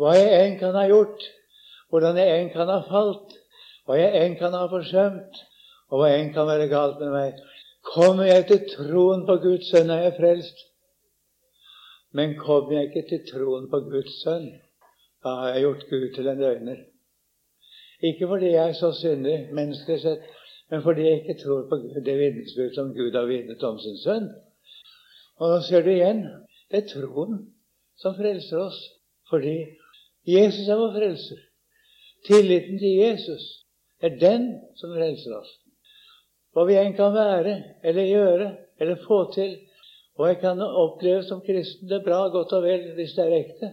Hva 0.00 0.14
jeg 0.16 0.32
enn 0.32 0.56
kan 0.56 0.76
ha 0.78 0.86
gjort, 0.88 1.24
hvordan 1.92 2.16
jeg 2.16 2.36
enn 2.38 2.50
kan 2.54 2.70
ha 2.72 2.78
falt, 2.86 3.34
hva 3.84 3.98
jeg 3.98 4.16
enn 4.22 4.36
kan 4.40 4.54
ha 4.56 4.62
forsømt, 4.70 5.40
og 5.90 6.00
hva 6.00 6.08
enn 6.14 6.30
kan 6.32 6.48
være 6.48 6.70
galt 6.70 7.02
med 7.02 7.10
meg, 7.12 7.40
kommer 7.84 8.28
jeg 8.30 8.46
til 8.48 8.62
troen 8.70 9.26
på 9.28 9.36
Guds 9.42 9.68
sønn, 9.68 9.90
er 9.92 10.06
jeg 10.06 10.16
frelst. 10.16 10.62
Men 12.16 12.32
kommer 12.38 12.78
jeg 12.78 12.88
ikke 12.88 13.02
til 13.10 13.26
troen 13.28 13.68
på 13.68 13.82
Guds 13.90 14.14
sønn, 14.22 14.46
da 15.20 15.34
har 15.42 15.52
jeg 15.52 15.66
gjort 15.66 15.84
Gud 15.90 16.06
til 16.14 16.30
en 16.32 16.40
løgner. 16.46 16.80
Ikke 18.00 18.28
fordi 18.30 18.54
jeg 18.54 18.68
er 18.70 18.78
så 18.78 18.94
syndig 18.96 19.50
menneskelig 19.52 20.00
sett, 20.00 20.24
men 20.70 20.80
fordi 20.82 21.04
jeg 21.04 21.20
ikke 21.20 21.42
tror 21.42 21.66
på 21.68 21.76
det 22.06 22.16
vitnesbyrd 22.22 22.72
som 22.78 22.94
Gud 22.96 23.18
har 23.18 23.28
vitnet 23.28 23.68
om 23.68 23.76
sin 23.82 24.00
sønn. 24.00 24.30
Og 25.40 25.52
nå 25.52 25.60
ser 25.66 25.84
du 25.84 25.92
igjen 25.92 26.24
det 26.70 26.84
er 26.84 26.88
troen 26.88 27.42
som 28.00 28.16
frelser 28.16 28.62
oss, 28.62 28.78
fordi 29.28 29.58
Jesus 30.28 30.68
er 30.68 30.76
vår 30.80 30.92
frelser. 30.98 31.40
Tilliten 32.26 32.78
til 32.78 32.98
Jesus 33.00 33.44
er 34.02 34.18
den 34.20 34.46
som 34.76 34.92
frelser 34.92 35.36
oss. 35.38 35.50
Hva 36.52 36.66
vi 36.68 36.76
enn 36.80 36.96
kan 36.98 37.14
være 37.14 37.54
eller 37.86 38.10
gjøre 38.10 38.48
eller 38.80 39.04
få 39.06 39.20
til, 39.34 39.54
og 40.18 40.26
jeg 40.28 40.40
kan 40.42 40.60
oppleve 40.60 41.22
som 41.24 41.40
kristen 41.44 41.88
det 41.88 42.00
er 42.00 42.04
bra, 42.04 42.26
godt 42.28 42.52
og 42.56 42.66
vel, 42.66 42.90
hvis 42.96 43.14
det 43.16 43.24
er 43.24 43.36
ekte. 43.38 43.70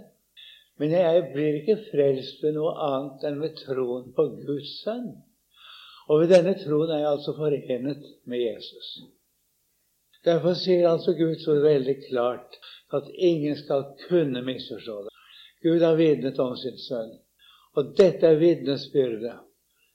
Men 0.77 0.93
jeg 0.93 1.23
blir 1.33 1.57
ikke 1.59 1.79
frelst 1.89 2.43
ved 2.43 2.53
noe 2.55 2.75
annet 2.85 3.25
enn 3.27 3.41
ved 3.41 3.57
troen 3.63 4.11
på 4.15 4.27
Guds 4.45 4.77
sønn. 4.83 5.09
Og 6.07 6.21
ved 6.21 6.31
denne 6.31 6.53
troen 6.61 6.93
er 6.93 7.01
jeg 7.01 7.11
altså 7.15 7.33
forenet 7.35 8.05
med 8.29 8.43
Jesus. 8.43 8.91
Derfor 10.25 10.55
sier 10.59 10.87
altså 10.89 11.15
Guds 11.17 11.47
ord 11.47 11.63
veldig 11.65 11.97
klart 12.07 12.57
at 12.93 13.09
ingen 13.15 13.57
skal 13.59 13.89
kunne 14.07 14.43
misforstå 14.45 15.01
det. 15.07 15.16
Gud 15.63 15.81
har 15.81 15.95
vitnet 15.95 16.39
om 16.39 16.55
sin 16.57 16.77
sønn. 16.77 17.13
Og 17.77 17.93
dette 17.97 18.25
er 18.25 18.39
vitnesbyrdet, 18.41 19.35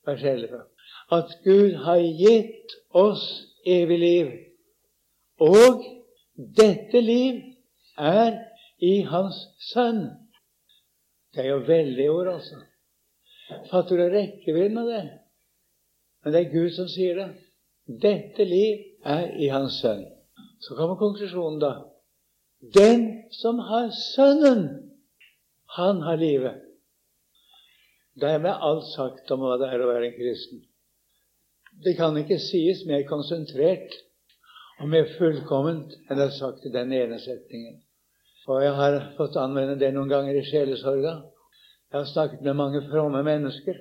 vers 0.07 0.23
11, 0.23 0.61
at 1.13 1.35
Gud 1.45 1.75
har 1.85 1.99
gitt 1.99 2.75
oss 2.95 3.25
evig 3.67 3.99
liv. 3.99 4.33
Og 5.43 5.83
dette 6.37 7.01
liv 7.01 7.41
er 7.99 8.39
i 8.83 9.01
Hans 9.07 9.39
Sønn. 9.73 10.05
Det 11.35 11.45
er 11.45 11.51
jo 11.55 11.65
veldig 11.67 12.11
ord, 12.11 12.29
altså. 12.37 12.61
Fatter 13.71 13.99
du 13.99 14.05
rekkevidden 14.13 14.79
av 14.79 14.91
det? 14.91 15.05
Men 16.23 16.35
det 16.35 16.41
er 16.41 16.53
Gud 16.53 16.71
som 16.77 16.89
sier 16.91 17.19
det. 17.19 17.29
Dette 18.03 18.45
liv 18.47 18.83
er 19.05 19.33
i 19.43 19.51
Hans 19.53 19.81
Sønn. 19.83 20.05
Så 20.63 20.77
kommer 20.79 21.01
konklusjonen, 21.01 21.59
da. 21.63 21.73
Den 22.75 23.25
som 23.35 23.59
har 23.59 23.91
Sønnen, 24.15 24.82
han 25.77 26.03
har 26.03 26.17
livet. 26.17 26.63
Dermed 28.21 28.51
er 28.51 28.65
alt 28.69 28.89
sagt 28.93 29.31
om 29.33 29.41
hva 29.41 29.57
det 29.61 29.71
er 29.73 29.81
å 29.81 29.89
være 29.89 30.11
en 30.11 30.17
kristen. 30.19 30.65
Det 31.85 31.95
kan 31.97 32.17
ikke 32.21 32.37
sies 32.43 32.83
mer 32.89 33.07
konsentrert 33.09 33.95
og 34.83 34.91
mer 34.93 35.07
fullkomment 35.17 35.95
enn 36.03 36.19
det 36.19 36.27
er 36.27 36.35
sagt 36.37 36.67
i 36.69 36.73
den 36.75 36.93
ene 36.93 37.17
setningen. 37.23 37.79
Og 38.51 38.61
jeg 38.61 38.75
har 38.77 38.99
fått 39.17 39.39
anvende 39.41 39.79
det 39.81 39.93
noen 39.95 40.11
ganger 40.11 40.37
i 40.37 40.45
sjelesorga. 40.45 41.15
Jeg 41.93 41.99
har 41.99 42.11
snakket 42.11 42.43
med 42.45 42.59
mange 42.59 42.83
fromme 42.91 43.23
mennesker, 43.25 43.79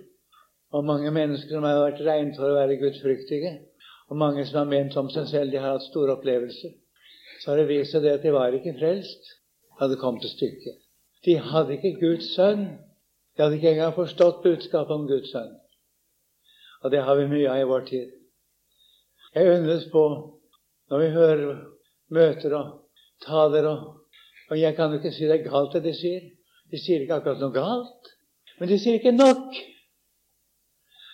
og 0.71 0.87
mange 0.87 1.11
mennesker 1.11 1.57
som 1.57 1.67
har 1.67 1.81
vært 1.81 2.03
regnet 2.05 2.39
for 2.39 2.51
å 2.51 2.59
være 2.59 2.77
gudfryktige, 2.79 3.51
og 4.11 4.19
mange 4.21 4.45
som 4.47 4.61
har 4.61 4.71
ment 4.71 4.95
om 4.99 5.09
seg 5.11 5.27
selv 5.31 5.51
de 5.51 5.59
har 5.59 5.75
hatt 5.75 5.89
store 5.89 6.15
opplevelser. 6.15 6.77
Så 7.41 7.51
har 7.51 7.59
det 7.59 7.67
vist 7.71 7.95
seg 7.95 8.05
det 8.05 8.15
at 8.19 8.23
de 8.23 8.33
var 8.35 8.55
ikke 8.55 8.77
frelst 8.79 9.35
da 9.79 9.87
det 9.89 9.99
kom 9.99 10.19
til 10.21 10.29
stykket. 10.29 10.80
De 11.25 11.37
hadde 11.37 11.77
ikke 11.77 11.99
Guds 11.99 12.31
sønn. 12.35 12.65
De 13.37 13.43
hadde 13.43 13.57
ikke 13.59 13.75
engang 13.75 13.93
forstått 13.95 14.41
budskapet 14.43 14.95
om 14.95 15.07
Guds 15.09 15.31
sønn. 15.33 15.53
Og 16.81 16.91
det 16.91 17.03
har 17.05 17.17
vi 17.19 17.29
mye 17.29 17.49
av 17.49 17.61
i 17.61 17.67
vår 17.69 17.85
tid. 17.89 18.13
Jeg 19.35 19.51
undres 19.57 19.85
på 19.93 20.03
når 20.91 21.03
vi 21.03 21.09
hører 21.13 21.59
møter 22.11 22.55
og 22.57 22.71
taler 23.23 23.67
og, 23.69 23.83
og 24.49 24.59
Jeg 24.59 24.75
kan 24.75 24.91
jo 24.91 24.99
ikke 24.99 25.13
si 25.15 25.27
det 25.29 25.37
er 25.37 25.45
galt, 25.47 25.73
det 25.73 25.83
de 25.85 25.93
sier. 25.95 26.23
De 26.71 26.79
sier 26.79 27.03
ikke 27.03 27.21
akkurat 27.21 27.39
noe 27.39 27.53
galt. 27.55 28.09
Men 28.59 28.67
de 28.67 28.79
sier 28.79 28.97
ikke 28.99 29.13
nok. 29.15 29.55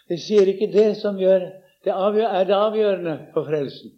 De 0.09 0.17
sier 0.17 0.49
ikke 0.49 0.71
det 0.73 0.95
som 0.97 1.19
gjør, 1.19 1.45
det 1.85 1.93
er 1.93 2.47
det 2.47 2.55
avgjørende 2.55 3.15
for 3.35 3.45
frelsen. 3.45 3.93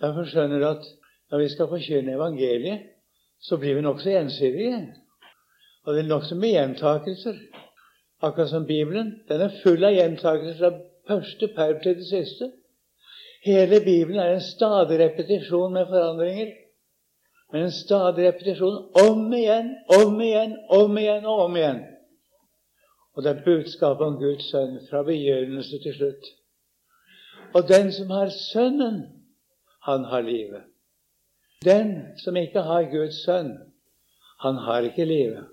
Derfor 0.00 0.26
skjønner 0.26 0.58
du 0.58 0.66
at 0.70 0.88
når 1.30 1.44
vi 1.44 1.48
skal 1.52 1.68
forkynne 1.70 2.16
evangeliet, 2.16 2.89
så 3.40 3.56
blir 3.56 3.74
vi 3.74 3.80
nokså 3.80 4.10
ensidige. 4.10 4.80
Og 5.84 5.94
det 5.94 6.04
er 6.04 6.08
nokså 6.08 6.34
med 6.34 6.54
gjentakelser. 6.54 7.36
Akkurat 8.22 8.50
som 8.50 8.66
Bibelen. 8.66 9.14
Den 9.28 9.40
er 9.40 9.60
full 9.62 9.84
av 9.84 9.94
gjentakelser 9.96 10.58
fra 10.58 10.72
første 11.08 11.48
perm 11.56 11.78
til 11.82 11.96
det 11.96 12.08
siste. 12.08 12.50
Hele 13.44 13.80
Bibelen 13.84 14.20
er 14.20 14.34
en 14.34 14.44
stadig 14.44 14.98
repetisjon 15.00 15.72
med 15.72 15.86
forandringer. 15.88 16.50
Men 17.52 17.62
en 17.62 17.72
stadig 17.72 18.26
repetisjon 18.28 18.76
om 19.08 19.32
igjen, 19.34 19.72
om 19.88 20.20
igjen, 20.20 20.52
om 20.68 20.98
igjen 20.98 21.24
og 21.26 21.46
om 21.46 21.56
igjen. 21.56 21.80
Og 23.16 23.24
det 23.24 23.30
er 23.30 23.44
budskapet 23.44 24.06
om 24.06 24.18
Guds 24.20 24.50
sønn 24.52 24.76
fra 24.90 25.02
begynnelse 25.02 25.80
til 25.82 25.96
slutt. 25.96 26.28
Og 27.54 27.66
den 27.68 27.90
som 27.92 28.10
har 28.10 28.30
Sønnen, 28.30 29.00
han 29.82 30.04
har 30.04 30.22
livet. 30.22 30.69
Den 31.64 32.16
som 32.16 32.36
ikke 32.40 32.62
har 32.64 32.86
Guds 32.88 33.18
sønn, 33.24 33.50
han 34.40 34.60
har 34.64 34.86
ikke 34.88 35.04
livet. 35.04 35.44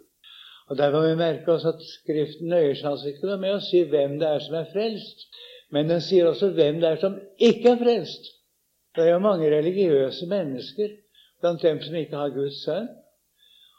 Og 0.68 0.78
Der 0.78 0.92
må 0.92 1.02
vi 1.04 1.16
merke 1.20 1.52
oss 1.52 1.66
at 1.68 1.84
Skriften 1.84 2.48
nøyer 2.52 2.76
seg 2.76 2.92
altså 2.92 3.10
ikke 3.12 3.36
med 3.40 3.56
å 3.56 3.64
si 3.64 3.82
hvem 3.88 4.16
det 4.20 4.28
er 4.28 4.40
som 4.44 4.56
er 4.60 4.70
frelst, 4.72 5.28
men 5.72 5.92
den 5.92 6.02
sier 6.04 6.30
også 6.30 6.54
hvem 6.56 6.80
det 6.80 6.90
er 6.94 7.02
som 7.02 7.20
ikke 7.40 7.74
er 7.74 7.82
frelst. 7.84 8.32
Det 8.96 9.04
er 9.04 9.14
jo 9.14 9.20
mange 9.24 9.52
religiøse 9.52 10.30
mennesker 10.32 10.96
blant 11.42 11.62
dem 11.62 11.84
som 11.84 12.00
ikke 12.00 12.24
har 12.24 12.34
Guds 12.36 12.64
sønn. 12.64 12.88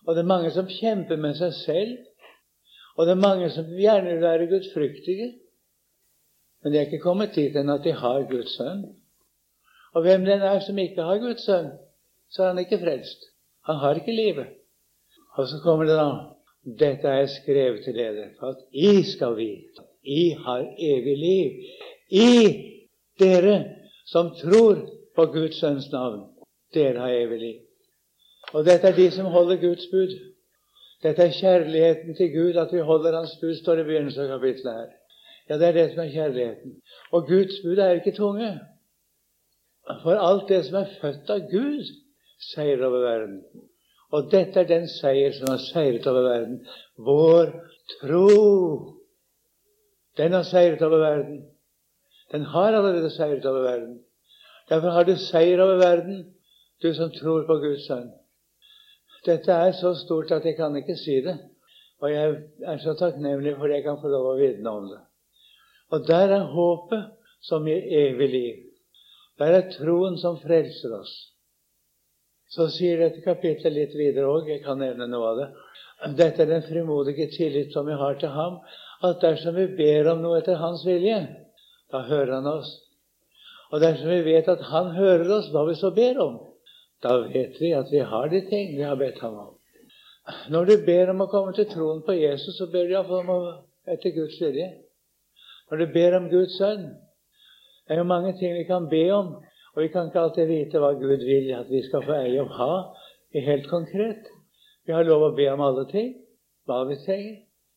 Og 0.06 0.14
det 0.14 0.22
er 0.22 0.32
mange 0.34 0.52
som 0.52 0.68
kjemper 0.68 1.16
med 1.16 1.34
seg 1.40 1.56
selv. 1.56 1.96
Og 2.96 3.06
det 3.06 3.16
er 3.16 3.24
mange 3.24 3.50
som 3.56 3.72
gjerne 3.72 4.12
vil 4.12 4.22
være 4.22 4.46
gudfryktige. 4.52 5.32
Men 6.62 6.72
de 6.72 6.78
er 6.78 6.88
ikke 6.88 7.02
kommet 7.02 7.36
dit 7.36 7.56
enn 7.56 7.72
at 7.72 7.84
de 7.84 7.92
har 7.96 8.24
Guds 8.30 8.56
sønn. 8.56 8.84
Og 9.96 10.04
hvem 10.04 10.24
den 10.28 10.44
er 10.44 10.60
som 10.60 10.78
ikke 10.78 11.04
har 11.08 11.20
Guds 11.24 11.44
sønn, 11.48 11.72
så 12.30 12.42
er 12.42 12.52
han 12.52 12.62
ikke 12.64 12.80
frelst. 12.82 13.28
Han 13.68 13.76
har 13.82 14.00
ikke 14.00 14.16
livet. 14.16 14.46
Og 15.36 15.48
så 15.48 15.60
kommer 15.64 15.84
det 15.88 15.96
da 15.98 16.10
Dette 16.78 17.08
er 17.08 17.28
skrevet 17.32 17.84
til 17.84 17.94
dere 17.96 18.30
for 18.38 18.52
at 18.52 18.58
I 18.74 19.02
skal 19.06 19.36
vite 19.38 19.84
i 20.04 20.30
har 20.44 20.64
evig 20.78 21.14
liv. 21.18 21.52
I 22.10 22.32
dere 23.20 23.54
som 24.06 24.34
tror 24.36 24.82
på 25.16 25.26
Guds 25.32 25.60
sønns 25.60 25.88
navn. 25.92 26.26
Dere 26.74 26.98
har 26.98 27.14
evig 27.14 27.38
liv. 27.40 27.60
Og 28.52 28.64
dette 28.64 28.88
er 28.88 28.96
de 28.96 29.10
som 29.10 29.30
holder 29.32 29.60
Guds 29.60 29.86
bud. 29.92 30.12
Dette 31.02 31.22
er 31.22 31.36
kjærligheten 31.40 32.16
til 32.16 32.32
Gud, 32.32 32.56
at 32.56 32.72
vi 32.72 32.80
holder 32.80 33.16
Hans 33.16 33.36
bud, 33.40 33.54
står 33.54 33.80
i 33.80 33.86
begynnelsen 33.86 34.24
av 34.24 34.38
kapittelet 34.38 34.74
her. 34.74 34.88
Ja, 35.48 35.58
det 35.58 35.68
er 35.68 35.76
det 35.76 35.86
som 35.92 36.02
er 36.04 36.12
kjærligheten. 36.12 36.74
Og 37.12 37.26
Guds 37.28 37.60
bud 37.64 37.78
er 37.78 38.00
ikke 38.00 38.16
tunge. 38.16 38.50
For 40.02 40.18
alt 40.20 40.48
det 40.48 40.64
som 40.66 40.80
er 40.82 40.96
født 41.00 41.30
av 41.30 41.46
Gud, 41.52 41.84
seier 42.38 42.82
over 42.86 43.04
verden. 43.04 43.42
Og 44.14 44.30
dette 44.32 44.62
er 44.62 44.68
den 44.68 44.86
seier 44.88 45.34
som 45.36 45.50
har 45.52 45.60
seiret 45.62 46.06
over 46.08 46.24
verden. 46.28 46.60
Vår 46.96 47.52
tro. 47.98 48.28
Den 50.16 50.32
har 50.32 50.46
seiret 50.48 50.82
over 50.82 51.02
verden. 51.02 51.42
Den 52.32 52.44
har 52.44 52.72
allerede 52.72 53.10
seiret 53.10 53.46
over 53.46 53.62
verden. 53.62 53.98
Derfor 54.68 54.90
har 54.90 55.04
du 55.04 55.16
seier 55.16 55.60
over 55.64 55.76
verden, 55.80 56.34
du 56.82 56.94
som 56.94 57.12
tror 57.12 57.46
på 57.46 57.56
Guds 57.62 57.86
sønn. 57.86 58.10
Dette 59.26 59.52
er 59.52 59.72
så 59.72 59.94
stort 59.94 60.32
at 60.32 60.44
jeg 60.44 60.56
kan 60.56 60.76
ikke 60.76 60.96
si 60.96 61.20
det. 61.24 61.38
Og 62.00 62.12
jeg 62.12 62.36
er 62.62 62.78
så 62.78 62.94
takknemlig 62.94 63.56
for 63.56 63.64
at 63.64 63.78
jeg 63.78 63.84
kan 63.86 63.98
få 64.00 64.10
lov 64.12 64.32
å 64.32 64.36
vitne 64.38 64.70
om 64.70 64.86
det. 64.92 65.00
Og 65.90 66.04
der 66.06 66.34
er 66.36 66.52
håpet 66.52 67.08
som 67.42 67.66
gir 67.66 67.82
evig 68.02 68.28
liv. 68.30 68.60
Der 69.38 69.56
er 69.56 69.72
troen 69.72 70.18
som 70.20 70.38
frelser 70.42 70.94
oss. 71.00 71.14
Så 72.48 72.68
sier 72.72 73.00
dette 73.02 73.22
kapitlet 73.24 73.74
litt 73.74 73.94
videre 73.96 74.28
òg, 74.30 74.48
jeg 74.48 74.62
kan 74.64 74.80
nevne 74.80 75.08
noe 75.10 75.32
av 75.32 75.40
det. 75.40 75.48
Dette 76.16 76.44
er 76.44 76.52
den 76.52 76.64
frimodige 76.64 77.28
tillit 77.34 77.74
som 77.74 77.86
vi 77.86 77.96
har 77.98 78.16
til 78.20 78.32
ham, 78.32 78.60
at 79.04 79.20
dersom 79.22 79.56
vi 79.58 79.66
ber 79.78 80.12
om 80.12 80.22
noe 80.22 80.38
etter 80.40 80.58
Hans 80.58 80.84
vilje, 80.86 81.18
da 81.92 82.02
hører 82.06 82.38
Han 82.38 82.50
oss. 82.50 82.70
Og 83.72 83.82
dersom 83.82 84.10
vi 84.10 84.22
vet 84.26 84.48
at 84.48 84.64
Han 84.70 84.94
hører 84.96 85.28
oss 85.38 85.50
hva 85.52 85.66
vi 85.68 85.76
så 85.78 85.90
ber 85.94 86.20
om, 86.24 86.38
Da 87.02 87.12
vet 87.30 87.60
vi 87.60 87.68
at 87.78 87.92
vi 87.92 88.00
har 88.02 88.28
de 88.28 88.40
ting 88.50 88.72
vi 88.74 88.82
har 88.82 88.96
bedt 88.98 89.20
ham 89.22 89.36
om. 89.38 89.52
Når 90.50 90.64
du 90.64 90.72
ber 90.86 91.12
om 91.12 91.20
å 91.22 91.28
komme 91.30 91.52
til 91.54 91.68
troen 91.70 92.00
på 92.02 92.16
Jesus, 92.18 92.56
så 92.58 92.66
ber 92.72 92.88
du 92.88 92.96
iallfall 92.96 93.22
om 93.22 93.30
å 93.30 93.38
etter 93.88 94.10
Guds 94.16 94.40
vilje. 94.42 94.66
Når 95.70 95.82
du 95.82 95.92
ber 95.94 96.16
om 96.18 96.26
Guds 96.32 96.56
sønn 96.58 96.88
Det 97.86 97.94
er 97.94 98.02
jo 98.02 98.08
mange 98.08 98.34
ting 98.36 98.52
vi 98.52 98.66
kan 98.68 98.84
be 98.90 99.06
om, 99.16 99.30
og 99.78 99.82
vi 99.82 99.88
kan 99.88 100.08
ikke 100.08 100.18
alltid 100.18 100.48
vite 100.50 100.80
hva 100.82 100.88
Gud 100.98 101.20
vil 101.22 101.52
at 101.54 101.68
vi 101.70 101.84
skal 101.86 102.02
få 102.02 102.16
eie 102.18 102.40
og 102.42 102.48
ha 102.50 102.72
helt 103.46 103.68
konkret. 103.70 104.24
Vi 104.82 104.90
har 104.90 105.04
lov 105.06 105.22
å 105.22 105.34
be 105.36 105.44
om 105.52 105.60
alle 105.62 105.84
ting. 105.86 106.08
Hva 106.66 106.80
vi 106.88 106.96
trenger, 107.04 107.36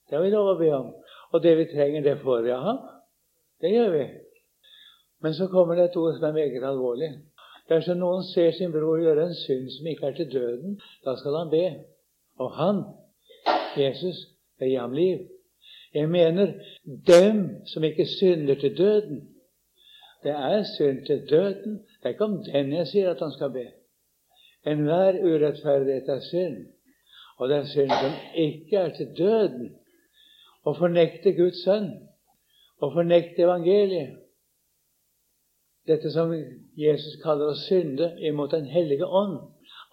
det 0.10 0.18
har 0.18 0.24
vi 0.26 0.32
lov 0.34 0.48
å 0.50 0.56
be 0.58 0.72
om. 0.74 0.88
Og 1.30 1.44
det 1.44 1.52
vi 1.60 1.68
trenger, 1.70 2.02
det 2.02 2.16
får 2.24 2.42
vi 2.48 2.56
av 2.56 2.64
ham. 2.66 2.80
Det 3.62 3.70
gjør 3.70 3.94
vi. 3.94 4.02
Men 5.22 5.36
så 5.38 5.46
kommer 5.52 5.78
det 5.78 5.92
et 5.92 6.00
ord 6.02 6.16
som 6.18 6.26
er 6.32 6.40
meget 6.40 6.66
alvorlig. 6.66 7.12
Dersom 7.70 8.02
noen 8.02 8.26
ser 8.32 8.50
sin 8.58 8.74
bror 8.74 8.98
gjøre 8.98 9.28
en 9.28 9.38
synd 9.44 9.70
som 9.76 9.92
ikke 9.94 10.10
er 10.10 10.18
til 10.18 10.32
døden, 10.34 10.80
da 11.06 11.14
skal 11.22 11.38
han 11.38 11.54
be. 11.54 11.68
Og 12.42 12.50
han, 12.58 12.82
Jesus, 13.78 14.26
vil 14.58 14.74
gi 14.74 14.82
ham 14.82 14.98
liv. 14.98 15.22
Jeg 15.94 16.10
mener 16.10 16.58
dem 17.14 17.46
som 17.70 17.86
ikke 17.86 18.10
synder 18.10 18.58
til 18.58 18.74
døden. 18.74 19.22
Det 20.26 20.34
er 20.34 20.64
synd 20.74 21.06
til 21.06 21.30
døden. 21.30 21.80
Det 22.02 22.10
er 22.10 22.16
ikke 22.16 22.26
om 22.26 22.40
den 22.44 22.74
jeg 22.74 22.88
sier 22.90 23.12
at 23.12 23.22
han 23.22 23.34
skal 23.36 23.52
be. 23.54 23.66
Enhver 24.66 25.20
urettferdighet 25.22 26.10
er 26.10 26.24
synd. 26.26 26.58
Og 27.38 27.50
det 27.50 27.58
er 27.58 27.70
synd 27.70 27.94
som 27.94 28.18
ikke 28.36 28.78
er 28.78 28.96
til 28.98 29.14
døden. 29.18 29.70
Å 30.66 30.74
fornekte 30.78 31.34
Guds 31.38 31.64
sønn, 31.66 31.88
å 32.82 32.92
fornekte 32.94 33.46
evangeliet, 33.46 34.18
dette 35.90 36.12
som 36.14 36.34
Jesus 36.78 37.18
kaller 37.24 37.52
å 37.52 37.58
synde 37.58 38.12
imot 38.22 38.52
Den 38.54 38.68
hellige 38.70 39.08
ånd. 39.08 39.40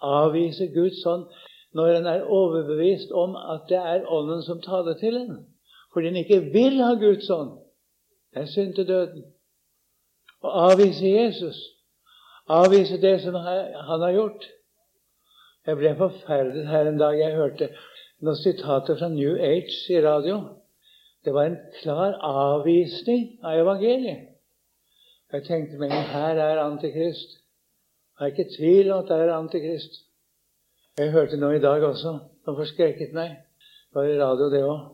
Avvise 0.05 0.69
Guds 0.73 1.01
ånd 1.05 1.25
når 1.73 1.95
en 1.95 2.07
er 2.09 2.27
overbevist 2.29 3.11
om 3.11 3.35
at 3.35 3.65
det 3.69 3.77
er 3.77 4.05
Ånden 4.05 4.41
som 4.45 4.61
taler 4.61 4.97
til 5.01 5.17
en. 5.17 5.33
Fordi 5.93 6.07
en 6.07 6.21
ikke 6.21 6.39
vil 6.53 6.79
ha 6.83 6.93
Guds 6.93 7.29
ånd. 7.29 7.57
Det 8.33 8.43
er 8.43 8.53
synd 8.53 8.75
til 8.77 8.87
døden. 8.87 9.25
Å 10.45 10.53
avvise 10.69 11.09
Jesus, 11.09 11.57
avvise 12.49 12.97
det 13.01 13.19
som 13.21 13.35
han 13.35 14.01
har 14.01 14.11
gjort. 14.15 14.47
Jeg 15.67 15.77
ble 15.77 15.93
forferdet 15.99 16.67
her 16.67 16.87
en 16.89 16.97
dag 16.97 17.17
jeg 17.19 17.37
hørte 17.37 17.69
noen 18.25 18.39
sitater 18.39 18.97
fra 18.97 19.09
New 19.13 19.35
Age 19.37 19.75
i 19.93 20.01
radio. 20.01 20.39
Det 21.25 21.33
var 21.35 21.49
en 21.49 21.59
klar 21.81 22.15
avvisning 22.25 23.39
av 23.43 23.59
evangeliet. 23.59 24.29
Jeg 25.29 25.45
tenkte 25.45 25.77
meg 25.77 25.93
her 25.93 26.39
er 26.41 26.61
Antikrist. 26.63 27.35
Jeg 28.17 28.25
er 28.25 28.31
ikke 28.33 28.55
tvil 28.55 28.91
om 28.91 29.03
at 29.03 29.11
det 29.11 29.17
er 29.21 29.33
Antikrist. 29.35 29.99
Jeg 30.97 31.13
hørte 31.13 31.37
noe 31.37 31.59
i 31.59 31.63
dag 31.63 31.83
også 31.85 32.15
som 32.45 32.57
forskrekket 32.57 33.13
meg. 33.13 33.35
Det 33.89 33.99
var 33.99 34.09
i 34.09 34.17
radio, 34.19 34.49
det 34.49 34.63
òg. 34.65 34.87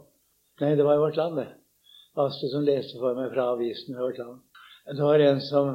Nei, 0.62 0.74
det 0.76 0.84
var 0.88 1.00
i 1.00 1.04
Vårt 1.04 1.18
Land, 1.20 1.40
det. 1.40 1.48
Astrid 2.20 2.52
som 2.52 2.64
leste 2.68 3.00
for 3.00 3.16
meg 3.18 3.32
fra 3.34 3.50
avisen 3.54 3.96
i 3.96 4.00
Vårt 4.00 4.20
Land. 4.20 4.44
Det 4.88 5.04
var 5.04 5.24
en 5.24 5.42
som 5.44 5.72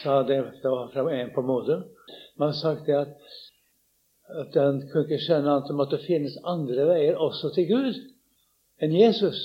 sa 0.00 0.22
det, 0.22 0.38
det 0.62 0.70
var 0.70 0.90
fra 0.92 1.04
en 1.14 1.32
på 1.34 1.42
Modum. 1.42 1.82
Man 2.36 2.48
har 2.48 2.58
sagt 2.58 2.86
det 2.86 2.96
at, 2.96 3.16
at 4.40 4.62
han 4.62 4.80
kunne 4.92 5.04
ikke 5.04 5.24
skjønne 5.24 5.56
at 5.56 5.68
det 5.68 5.76
måtte 5.76 6.00
finnes 6.06 6.38
andre 6.44 6.86
veier 6.88 7.20
også 7.20 7.52
til 7.54 7.68
Gud 7.68 7.98
enn 8.82 8.94
Jesus. 8.96 9.38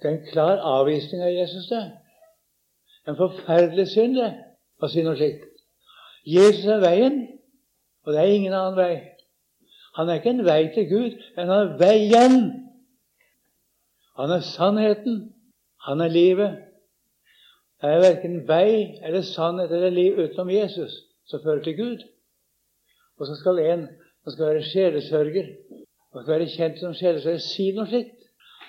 Det 0.00 0.08
er 0.08 0.16
en 0.16 0.30
klar 0.32 0.62
avvisning 0.66 1.22
av 1.22 1.30
Jesus, 1.30 1.68
det. 1.70 1.82
En 3.08 3.18
forferdelig 3.18 3.86
synd, 3.92 4.16
det, 4.18 4.32
å 4.82 4.90
si 4.90 5.04
noe 5.06 5.18
slikt. 5.18 5.46
Jesus 6.26 6.66
er 6.70 6.82
veien, 6.82 7.20
og 8.02 8.14
det 8.14 8.22
er 8.22 8.34
ingen 8.34 8.54
annen 8.54 8.78
vei. 8.78 8.94
Han 9.98 10.08
er 10.08 10.18
ikke 10.18 10.32
en 10.32 10.44
vei 10.46 10.60
til 10.74 10.88
Gud, 10.90 11.22
men 11.36 11.50
han 11.52 11.68
er 11.68 11.78
veien. 11.78 12.36
Han 14.18 14.34
er 14.34 14.44
sannheten. 14.46 15.22
Han 15.86 16.00
er 16.00 16.12
livet. 16.14 16.58
Er 17.82 18.02
verken 18.02 18.42
vei 18.46 19.00
eller 19.02 19.24
sannhet 19.26 19.72
eller 19.74 19.90
liv 19.90 20.18
utenom 20.18 20.50
Jesus 20.54 20.94
som 21.26 21.42
fører 21.42 21.62
til 21.64 21.76
Gud. 21.76 22.02
Og 23.18 23.26
så 23.26 23.34
skal 23.40 23.58
en 23.58 23.86
som 24.22 24.34
skal 24.34 24.52
være 24.52 24.66
sjelesørger 24.70 25.48
og 26.12 26.22
skal 26.22 26.34
være 26.34 26.50
kjent 26.52 26.78
som 26.78 26.94
sjelesørger, 26.94 27.42
si 27.42 27.70
noe 27.74 27.88
slikt. 27.90 28.18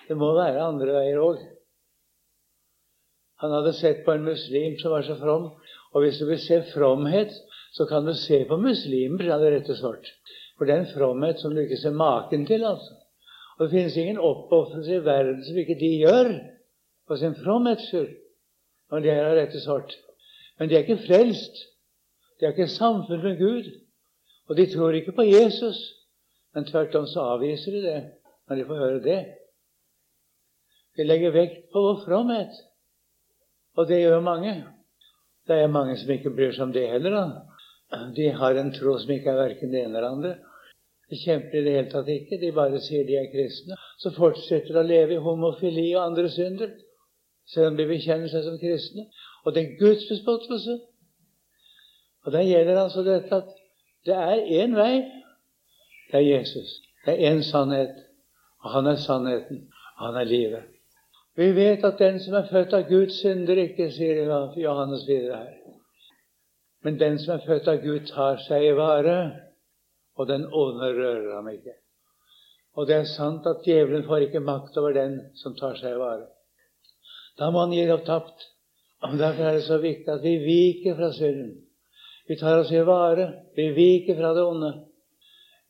Det 0.08 0.18
må 0.18 0.32
være 0.36 0.64
andre 0.64 0.96
veier 0.96 1.22
òg. 1.22 1.44
Han 3.44 3.52
hadde 3.52 3.76
sett 3.76 4.02
på 4.06 4.16
en 4.16 4.26
muslim 4.26 4.80
som 4.80 4.96
var 4.96 5.06
så 5.06 5.18
from. 5.20 5.52
Og 5.94 6.02
hvis 6.02 6.18
du 6.18 6.26
vil 6.26 6.40
se 6.42 6.62
fromhet, 6.72 7.34
så 7.76 7.86
kan 7.90 8.06
du 8.08 8.14
se 8.18 8.44
på 8.50 8.58
muslimer, 8.58 9.28
sa 9.28 9.38
det 9.42 9.52
rett 9.54 9.70
og 9.70 9.78
svart. 9.78 10.10
For 10.58 10.66
det 10.66 10.74
er 10.74 10.84
en 10.84 10.94
fromhet 10.94 11.42
som 11.42 11.54
du 11.54 11.62
ikke 11.64 11.82
ser 11.82 11.94
maken 11.98 12.48
til. 12.50 12.64
altså. 12.66 12.96
Og 13.58 13.66
det 13.66 13.72
finnes 13.76 13.98
ingen 13.98 14.18
oppofrelse 14.18 14.96
i 14.96 15.06
verden 15.06 15.44
som 15.46 15.58
ikke 15.58 15.78
de 15.80 15.92
gjør 16.02 16.32
for 17.08 17.20
sin 17.20 17.36
fromhets 17.44 17.88
skyld. 17.92 18.14
Og 18.94 19.02
det 19.02 19.14
er 19.14 19.32
rett 19.34 19.56
og 19.58 19.64
svart. 19.64 19.94
Men 20.60 20.70
de 20.70 20.78
er 20.78 20.86
ikke 20.86 21.02
frelst. 21.08 21.64
De 22.38 22.46
har 22.46 22.54
ikke 22.54 22.70
samfunn 22.70 23.24
med 23.24 23.40
Gud. 23.40 23.72
Og 24.50 24.58
de 24.60 24.68
tror 24.70 24.94
ikke 24.94 25.16
på 25.18 25.26
Jesus. 25.26 25.80
Men 26.54 26.68
tvert 26.70 26.96
om 27.00 27.08
så 27.10 27.26
avviser 27.34 27.74
de 27.74 27.82
det 27.88 28.02
når 28.48 28.60
de 28.60 28.68
får 28.70 28.84
høre 28.84 29.02
det. 29.02 29.22
De 30.98 31.08
legger 31.08 31.34
vekt 31.34 31.72
på 31.74 31.82
vår 31.82 32.04
fromhet. 32.06 32.54
Og 33.78 33.90
det 33.90 34.04
gjør 34.04 34.22
mange. 34.22 34.54
Det 35.48 35.58
er 35.58 35.72
mange 35.74 35.98
som 35.98 36.12
ikke 36.14 36.36
bryr 36.36 36.54
seg 36.54 36.68
om 36.68 36.76
det 36.76 36.86
heller. 36.92 37.18
da. 37.18 38.04
De 38.16 38.30
har 38.30 38.60
en 38.60 38.74
tro 38.76 38.98
som 39.02 39.12
ikke 39.16 39.32
er 39.34 39.42
verken 39.42 39.74
det 39.74 39.82
ene 39.82 39.98
eller 39.98 40.10
andre. 40.12 40.36
De 41.10 41.18
kjemper 41.20 41.60
i 41.60 41.64
det 41.66 41.74
hele 41.78 41.90
tatt 41.92 42.10
ikke. 42.14 42.40
De 42.42 42.54
bare 42.56 42.82
sier 42.82 43.08
de 43.08 43.18
er 43.18 43.32
kristne. 43.34 43.78
Så 44.02 44.14
fortsetter 44.14 44.76
de 44.76 44.84
å 44.84 44.88
leve 44.88 45.18
i 45.18 45.24
homofili 45.24 45.90
og 45.96 46.06
andre 46.12 46.30
synder, 46.30 46.76
selv 47.48 47.72
om 47.72 47.78
de 47.78 47.88
bekjenner 47.88 48.32
seg 48.32 48.46
som 48.46 48.60
kristne. 48.62 49.08
Og 49.44 49.56
det 49.56 49.64
er 49.64 49.78
Guds 49.80 50.06
bespottelse. 50.10 50.80
Og 52.24 52.32
der 52.32 52.48
gjelder 52.48 52.82
altså 52.82 53.04
dette 53.04 53.36
at 53.36 53.52
det 54.06 54.16
er 54.16 54.64
én 54.64 54.76
vei. 54.76 55.04
Det 56.12 56.20
er 56.20 56.28
Jesus. 56.40 56.70
Det 57.06 57.16
er 57.16 57.34
én 57.34 57.44
sannhet. 57.44 57.96
Og 58.64 58.72
han 58.72 58.88
er 58.88 58.96
sannheten. 58.96 59.68
Han 59.98 60.16
er 60.16 60.24
livet. 60.24 60.64
Vi 61.36 61.56
vet 61.56 61.84
at 61.84 62.00
den 62.00 62.20
som 62.20 62.34
er 62.34 62.50
født 62.52 62.74
av 62.74 62.84
Gud, 62.90 63.10
synder 63.10 63.58
ikke, 63.58 63.90
sier 63.92 64.22
Johannes 64.58 65.08
videre 65.08 65.38
her. 65.38 65.54
Men 66.84 67.00
den 67.00 67.18
som 67.20 67.38
er 67.38 67.46
født 67.48 67.68
av 67.68 67.80
Gud, 67.82 68.06
tar 68.12 68.38
seg 68.44 68.68
i 68.68 68.76
vare, 68.78 69.18
og 70.16 70.28
den 70.30 70.46
onde 70.46 70.92
rører 70.94 71.36
ham 71.36 71.48
ikke. 71.50 71.74
Og 72.78 72.88
det 72.88 72.96
er 72.96 73.10
sant 73.10 73.48
at 73.50 73.66
djevelen 73.66 74.06
får 74.06 74.28
ikke 74.28 74.44
makt 74.46 74.78
over 74.78 74.94
den 74.94 75.20
som 75.42 75.56
tar 75.58 75.78
seg 75.80 75.96
i 75.96 76.02
vare. 76.02 76.28
Da 77.40 77.50
må 77.52 77.66
han 77.66 77.74
gi 77.74 77.84
opp 77.92 78.06
tapt. 78.08 78.50
Derfor 79.04 79.44
er 79.50 79.58
det 79.58 79.68
så 79.68 79.78
viktig 79.84 80.10
at 80.14 80.24
vi 80.24 80.38
viker 80.44 80.96
fra 80.96 81.12
synden. 81.16 81.56
Vi 82.28 82.38
tar 82.40 82.62
oss 82.62 82.72
i 82.72 82.84
vare. 82.88 83.28
Vi 83.56 83.72
viker 83.76 84.16
fra 84.20 84.34
det 84.38 84.46
onde. 84.48 84.72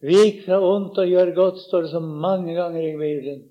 Vik 0.04 0.44
fra 0.44 0.60
ondt 0.60 0.98
og 1.00 1.08
gjør 1.08 1.32
godt, 1.36 1.62
står 1.64 1.86
det 1.86 1.92
så 1.94 2.00
mange 2.04 2.54
ganger 2.58 2.84
i 2.84 2.98
Bibelen. 3.00 3.46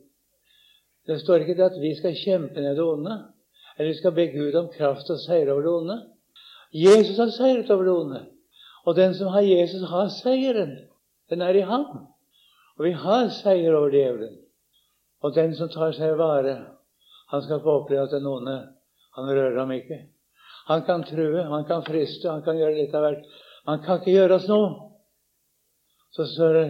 Det 1.09 1.17
står 1.23 1.43
ikke 1.43 1.57
det 1.57 1.71
at 1.71 1.79
vi 1.81 1.95
skal 1.97 2.19
kjempe 2.19 2.61
ned 2.61 2.77
det 2.77 2.85
onde, 2.85 3.15
eller 3.79 3.89
vi 3.89 3.99
skal 3.99 4.13
be 4.13 4.27
Gud 4.35 4.59
om 4.61 4.69
kraft 4.75 5.11
og 5.11 5.19
seire 5.25 5.55
over 5.55 5.65
det 5.65 5.73
onde. 5.73 5.97
Jesus 6.73 7.17
har 7.17 7.33
seiret 7.33 7.71
over 7.71 7.89
det 7.89 7.95
onde. 7.95 8.21
Og 8.85 8.97
den 8.97 9.15
som 9.15 9.33
har 9.33 9.41
Jesus, 9.41 9.89
har 9.89 10.09
seieren. 10.09 10.77
Den 11.31 11.41
er 11.41 11.57
i 11.57 11.65
ham. 11.65 12.07
Og 12.79 12.85
vi 12.85 12.93
har 12.93 13.29
seier 13.29 13.75
over 13.75 13.89
djevelen. 13.89 14.37
Og 15.23 15.35
den 15.35 15.55
som 15.57 15.71
tar 15.73 15.93
seg 15.97 16.19
vare, 16.19 16.57
han 17.33 17.45
skal 17.45 17.63
få 17.65 17.77
oppleve 17.81 18.07
at 18.07 18.15
den 18.15 18.29
onde, 18.29 18.57
han 19.17 19.29
rører 19.29 19.59
ham 19.59 19.73
ikke. 19.75 19.99
Han 20.69 20.85
kan 20.87 21.05
true, 21.09 21.43
han 21.49 21.65
kan 21.69 21.85
friste, 21.87 22.31
han 22.31 22.45
kan 22.45 22.59
gjøre 22.61 22.79
litt 22.79 22.95
av 22.95 23.07
hvert. 23.07 23.25
Han 23.67 23.83
kan 23.85 24.01
ikke 24.01 24.15
gjøre 24.15 24.39
oss 24.39 24.49
noe. 24.51 24.73
Så 26.13 26.29
står 26.29 26.59
det 26.59 26.67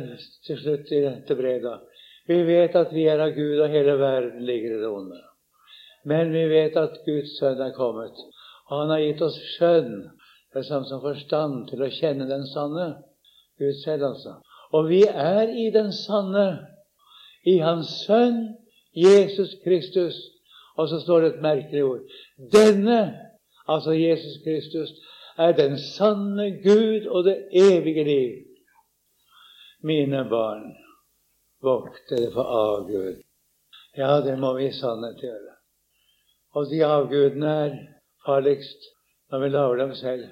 til 0.47 0.61
slutt 0.61 0.93
i 0.95 1.03
dette 1.03 1.37
brevet 1.37 1.89
vi 2.27 2.43
vet 2.47 2.77
at 2.79 2.93
vi 2.95 3.07
er 3.11 3.21
av 3.23 3.35
Gud, 3.35 3.59
og 3.59 3.71
hele 3.71 3.97
verden 3.99 4.45
ligger 4.47 4.77
i 4.77 4.81
det 4.83 4.91
onde. 4.91 5.19
Men 6.07 6.33
vi 6.35 6.45
vet 6.51 6.77
at 6.79 7.01
Guds 7.07 7.37
sønn 7.39 7.61
er 7.63 7.75
kommet, 7.75 8.15
og 8.71 8.85
han 8.85 8.93
har 8.95 9.03
gitt 9.03 9.23
oss 9.27 9.39
skjønn, 9.57 9.97
det 10.53 10.63
er 10.63 10.69
samme 10.69 10.87
som 10.87 11.03
forstand, 11.03 11.67
til 11.71 11.83
å 11.83 11.91
kjenne 11.91 12.29
den 12.31 12.45
sanne. 12.51 12.89
Gud 13.59 13.75
selv, 13.83 14.13
altså. 14.13 14.37
Og 14.73 14.89
vi 14.89 15.03
er 15.07 15.51
i 15.51 15.69
den 15.75 15.91
sanne, 15.95 16.47
i 17.43 17.59
Hans 17.59 17.91
Sønn 18.05 18.55
Jesus 18.95 19.57
Kristus. 19.65 20.15
Og 20.77 20.89
så 20.89 21.01
står 21.01 21.21
det 21.21 21.29
et 21.35 21.43
merkelig 21.43 21.85
ord. 21.85 22.01
Denne, 22.53 23.01
altså 23.69 23.93
Jesus 23.93 24.39
Kristus, 24.45 24.93
er 25.39 25.53
den 25.53 25.79
sanne 25.79 26.51
Gud 26.63 27.07
og 27.07 27.25
det 27.25 27.37
evige 27.53 28.05
liv. 28.05 28.33
Mine 29.83 30.25
barn, 30.31 30.73
Vokt 31.63 32.11
dere 32.11 32.33
for 32.35 32.43
avgud. 32.43 33.21
Ja, 33.97 34.21
det 34.21 34.35
må 34.39 34.55
vi 34.57 34.67
i 34.67 34.75
sannhet 34.75 35.21
gjøre. 35.23 35.53
Og 36.59 36.67
de 36.71 36.81
avgudene 36.85 37.53
er 37.67 37.77
farligst 38.27 38.89
når 39.31 39.45
vi 39.45 39.49
lager 39.49 39.77
dem 39.85 39.95
selv. 39.95 40.25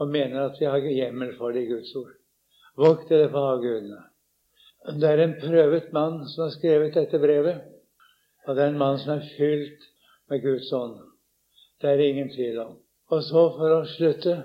og 0.00 0.08
mener 0.08 0.46
at 0.48 0.56
vi 0.60 0.64
har 0.64 0.78
hjemmel 0.78 1.34
for 1.36 1.52
det 1.52 1.62
i 1.62 1.68
Guds 1.68 1.90
ord. 1.94 2.12
Vokt 2.76 3.10
dere 3.12 3.28
for 3.28 3.50
avgudene. 3.52 3.98
Det 5.00 5.10
er 5.10 5.20
en 5.20 5.34
prøvet 5.42 5.90
mann 5.92 6.22
som 6.28 6.46
har 6.46 6.54
skrevet 6.54 6.94
dette 6.96 7.18
brevet, 7.20 7.58
og 8.46 8.56
det 8.56 8.64
er 8.64 8.72
en 8.72 8.78
mann 8.80 8.98
som 8.98 9.16
er 9.16 9.26
fylt 9.36 9.84
med 10.30 10.42
Guds 10.42 10.72
ånd. 10.72 10.96
Det 11.80 11.90
er 11.90 11.96
det 11.96 12.08
ingen 12.08 12.30
tvil 12.32 12.58
om. 12.62 12.78
Og 13.10 13.22
så, 13.26 13.42
for 13.56 13.74
å 13.74 13.88
slutte, 13.90 14.36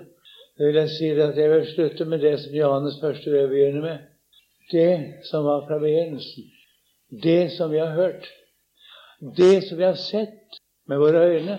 vil 0.58 0.78
jeg 0.80 0.92
si 0.94 1.10
at 1.12 1.36
jeg 1.38 1.52
vil 1.52 1.66
slutte 1.68 2.06
med 2.08 2.24
det 2.24 2.34
som 2.42 2.54
Johannes 2.56 2.98
første 3.00 3.30
brev 3.30 3.48
begynner 3.52 3.84
med. 3.84 4.04
Det 4.72 5.22
som 5.30 5.44
var 5.44 5.66
fra 5.68 5.78
begynnelsen. 5.78 6.50
Det 7.22 7.52
som 7.54 7.70
vi 7.70 7.78
har 7.78 7.94
hørt. 7.94 8.26
Det 9.20 9.64
som 9.68 9.78
vi 9.78 9.84
har 9.84 9.98
sett 10.00 10.60
med 10.88 10.98
våre 10.98 11.22
øyne. 11.30 11.58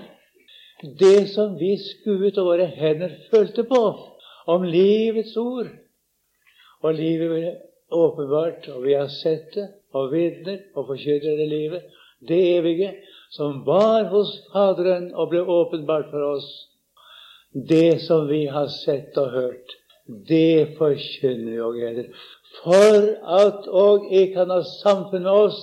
Det 1.00 1.30
som 1.30 1.56
vi 1.60 1.78
skuet 1.82 2.38
og 2.38 2.52
våre 2.52 2.66
hender 2.66 3.16
følte 3.32 3.64
på 3.64 3.84
om 4.48 4.64
livets 4.64 5.38
ord. 5.38 5.70
Og 6.82 6.94
livet 6.94 7.62
åpenbart, 7.92 8.68
og 8.68 8.84
vi 8.84 8.94
har 8.94 9.08
sett 9.08 9.56
det, 9.56 9.68
og 9.96 10.12
vitner 10.12 10.60
og 10.76 10.92
forkynner 10.92 11.38
det 11.40 11.48
livet. 11.50 11.88
Det 12.20 12.58
evige 12.58 12.94
som 13.30 13.66
var 13.66 14.08
hos 14.10 14.32
Faderen 14.54 15.12
og 15.14 15.30
ble 15.32 15.44
åpenbart 15.44 16.10
for 16.12 16.24
oss. 16.36 16.48
Det 17.54 18.02
som 18.02 18.28
vi 18.30 18.46
har 18.52 18.68
sett 18.72 19.18
og 19.18 19.32
hørt, 19.32 19.76
det 20.08 20.78
forkynner 20.78 21.52
vi 21.52 21.60
og 21.62 21.76
gleder. 21.78 22.10
For 22.62 23.10
at 23.42 23.68
og 23.68 24.08
ikke 24.12 24.34
kan 24.40 24.54
ha 24.54 24.62
samfunn 24.82 25.28
med 25.28 25.32
oss. 25.32 25.60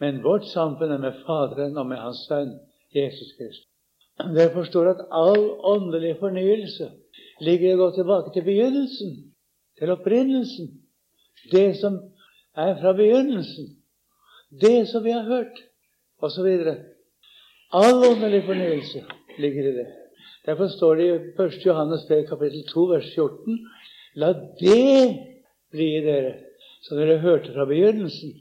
Men 0.00 0.22
vårt 0.24 0.44
samfunn 0.50 0.92
er 0.92 1.00
med 1.00 1.22
Faderen 1.26 1.78
og 1.78 1.86
med 1.86 2.02
Hans 2.02 2.26
Sønn 2.28 2.58
Jesus 2.94 3.32
Kristus. 3.38 3.64
Dere 4.16 4.52
forstår 4.52 4.90
at 4.90 5.04
all 5.12 5.42
åndelig 5.60 6.16
fornyelse 6.20 6.88
ligger 7.44 7.74
å 7.74 7.80
gå 7.84 7.88
tilbake 7.98 8.32
til 8.32 8.44
begynnelsen, 8.46 9.16
til 9.78 9.92
opprinnelsen. 9.92 10.70
Det 11.52 11.76
som 11.80 11.98
er 12.56 12.78
fra 12.80 12.94
begynnelsen. 12.96 13.75
Det 14.50 14.88
som 14.88 15.04
vi 15.04 15.12
har 15.12 15.22
hørt 15.22 15.62
osv. 16.22 16.46
All 17.72 18.04
åndelig 18.10 18.44
fornyelse 18.46 19.04
ligger 19.38 19.68
i 19.68 19.76
det. 19.76 19.86
Derfor 20.46 20.68
står 20.68 20.94
det 20.94 21.06
i 21.06 21.42
1. 21.42 21.66
Johannes 21.66 22.06
brev 22.08 22.26
kapittel 22.28 22.62
2 22.72 22.84
vers 22.92 23.14
14 23.14 23.58
La 24.16 24.32
det 24.32 25.18
bli 25.70 25.88
i 25.98 26.04
dere 26.04 26.34
som 26.86 26.98
dere 26.98 27.18
hørte 27.18 27.52
fra 27.52 27.66
begynnelsen. 27.68 28.32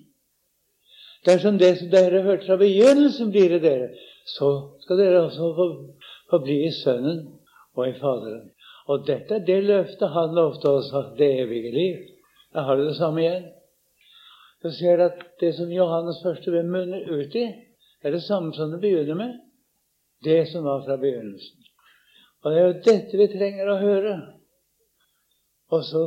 Dersom 1.26 1.58
det 1.58 1.72
som 1.80 1.90
dere 1.90 2.22
hørte 2.22 2.46
fra 2.46 2.58
begynnelsen, 2.62 3.32
blir 3.34 3.58
i 3.58 3.60
dere, 3.60 3.90
så 4.30 4.52
skal 4.84 5.02
dere 5.02 5.24
også 5.26 5.50
få, 5.58 5.66
få 6.30 6.40
bli 6.46 6.60
i 6.68 6.72
Sønnen 6.72 7.24
og 7.76 7.88
i 7.90 7.96
Faderen. 7.98 8.52
Og 8.88 9.08
dette 9.08 9.40
er 9.40 9.46
det 9.48 9.64
løftet 9.66 10.14
han 10.14 10.36
lovte 10.38 10.70
oss, 10.70 10.92
det 11.18 11.32
evige 11.42 11.72
liv. 11.74 12.04
Da 12.54 12.68
har 12.68 12.78
du 12.78 12.86
det 12.86 12.98
samme 13.00 13.24
igjen. 13.24 13.48
Du 14.64 14.72
ser 14.72 15.02
at 15.04 15.20
det 15.42 15.54
som 15.58 15.72
Johannes 15.72 16.22
første 16.24 16.52
brev 16.52 16.70
munner 16.70 17.06
ut 17.12 17.36
i, 17.36 17.46
er 18.06 18.14
det 18.14 18.24
samme 18.24 18.54
som 18.54 18.72
det 18.72 18.82
begynner 18.82 19.18
med. 19.20 19.38
Det 20.24 20.46
som 20.52 20.64
var 20.66 20.86
fra 20.86 20.98
begynnelsen. 21.02 21.66
Og 22.44 22.52
det 22.52 22.60
er 22.60 22.68
jo 22.68 22.82
dette 22.86 23.20
vi 23.20 23.28
trenger 23.34 23.70
å 23.70 23.82
høre. 23.82 24.16
Og 25.74 25.84
så 25.86 26.04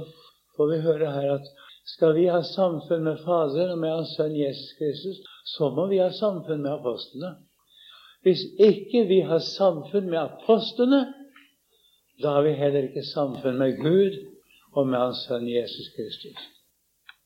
får 0.57 0.71
vi 0.73 0.85
høre 0.87 1.11
her 1.15 1.33
at 1.35 1.49
skal 1.89 2.15
vi 2.15 2.27
ha 2.29 2.41
samfunn 2.45 3.07
med 3.07 3.23
Faderen 3.25 3.73
og 3.75 3.81
med 3.83 3.95
Hans 3.95 4.15
Sønn 4.17 4.35
Jesus 4.37 4.75
Kristus, 4.79 5.21
så 5.57 5.71
må 5.75 5.87
vi 5.91 6.01
ha 6.03 6.11
samfunn 6.13 6.63
med 6.63 6.75
apostlene. 6.75 7.33
Hvis 8.27 8.43
ikke 8.59 9.07
vi 9.09 9.23
har 9.25 9.41
samfunn 9.45 10.11
med 10.11 10.21
apostlene, 10.21 11.01
da 12.23 12.37
har 12.37 12.47
vi 12.47 12.57
heller 12.59 12.91
ikke 12.91 13.07
samfunn 13.07 13.59
med 13.59 13.79
Gud 13.81 14.19
og 14.75 14.87
med 14.91 14.99
Hans 14.99 15.25
Sønn 15.27 15.49
Jesus 15.49 15.91
Kristus. 15.97 16.49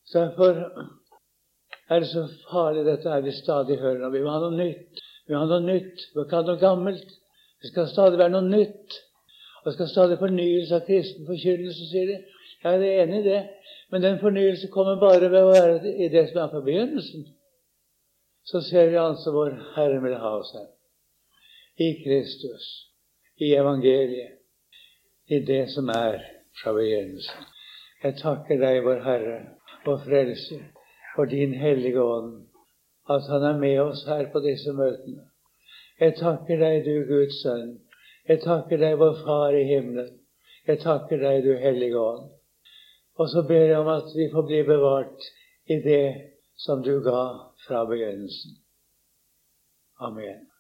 Så 0.05 0.21
Derfor 0.21 0.61
er 1.91 2.01
det 2.01 2.09
så 2.09 2.27
farlig, 2.51 2.85
dette 2.87 3.11
er 3.11 3.25
vi 3.25 3.33
stadig 3.33 3.79
hører 3.79 4.07
om. 4.07 4.13
Vi 4.13 4.23
må 4.23 4.31
ha 4.31 4.41
noe 4.43 4.57
nytt. 4.57 5.03
Vi 5.27 5.35
må 5.35 5.43
ha 5.43 5.49
noe 5.51 5.65
nytt. 5.65 6.05
Vi 6.11 6.19
må 6.19 6.27
ikke 6.27 6.39
ha 6.39 6.47
noe 6.47 6.61
gammelt. 6.61 7.17
Det 7.63 7.71
skal 7.71 7.91
stadig 7.91 8.21
være 8.21 8.35
noe 8.35 8.49
nytt. 8.49 8.99
Og 9.61 9.69
det 9.69 9.75
skal 9.77 9.91
stadig 9.91 10.19
fornyelse 10.19 10.79
av 10.79 10.87
kristen 10.87 11.29
forkynnelse, 11.29 11.89
sier 11.91 12.09
de. 12.11 12.19
Jeg 12.63 12.79
er 12.79 13.03
enig 13.05 13.21
i 13.21 13.29
det. 13.29 13.41
Men 13.93 14.03
den 14.03 14.19
fornyelse 14.23 14.71
kommer 14.73 15.01
bare 15.01 15.29
ved 15.31 15.43
å 15.43 15.53
være 15.53 15.95
i 16.07 16.09
det 16.11 16.29
som 16.31 16.43
er 16.43 16.53
fra 16.55 16.63
begynnelsen. 16.65 17.27
Så 18.49 18.63
ser 18.67 18.91
vi 18.91 18.99
altså 18.99 19.31
hvor 19.35 19.53
Herren 19.77 20.03
vil 20.03 20.19
ha 20.19 20.33
oss 20.39 20.51
her. 20.57 20.69
I 21.79 21.93
Kristus. 22.03 22.69
I 23.39 23.53
evangeliet. 23.59 24.39
I 25.29 25.39
det 25.47 25.65
som 25.75 25.91
er 25.93 26.23
fra 26.63 26.75
begynnelsen. 26.77 27.51
Jeg 28.03 28.19
takker 28.19 28.59
deg, 28.59 28.81
vår 28.83 29.05
Herre, 29.05 29.37
vår 29.85 30.01
Frelser 30.07 30.72
for 31.15 31.25
din 31.25 31.55
Hellige 31.55 32.03
Ånd, 32.03 32.47
at 33.11 33.29
han 33.29 33.43
er 33.43 33.59
med 33.59 33.81
oss 33.81 34.05
her 34.07 34.29
på 34.33 34.41
disse 34.41 34.73
møtene. 34.73 35.25
Jeg 36.01 36.17
takker 36.19 36.59
deg, 36.59 36.85
du 36.87 37.07
Guds 37.09 37.43
sønn. 37.43 37.75
Jeg 38.29 38.41
takker 38.43 38.81
deg, 38.81 38.99
vår 38.99 39.19
Far 39.25 39.55
i 39.55 39.65
himmelen. 39.69 40.19
Jeg 40.67 40.81
takker 40.83 41.21
deg, 41.23 41.43
du 41.45 41.53
Hellige 41.59 41.99
Ånd. 41.99 42.31
Og 43.21 43.29
så 43.29 43.43
ber 43.49 43.67
jeg 43.69 43.79
om 43.79 43.91
at 43.93 44.15
vi 44.17 44.31
får 44.33 44.47
bli 44.49 44.63
bevart 44.67 45.29
i 45.71 45.79
det 45.85 46.07
som 46.57 46.83
du 46.83 46.95
ga 47.05 47.25
fra 47.67 47.85
begynnelsen. 47.85 48.57
Amen. 50.01 50.52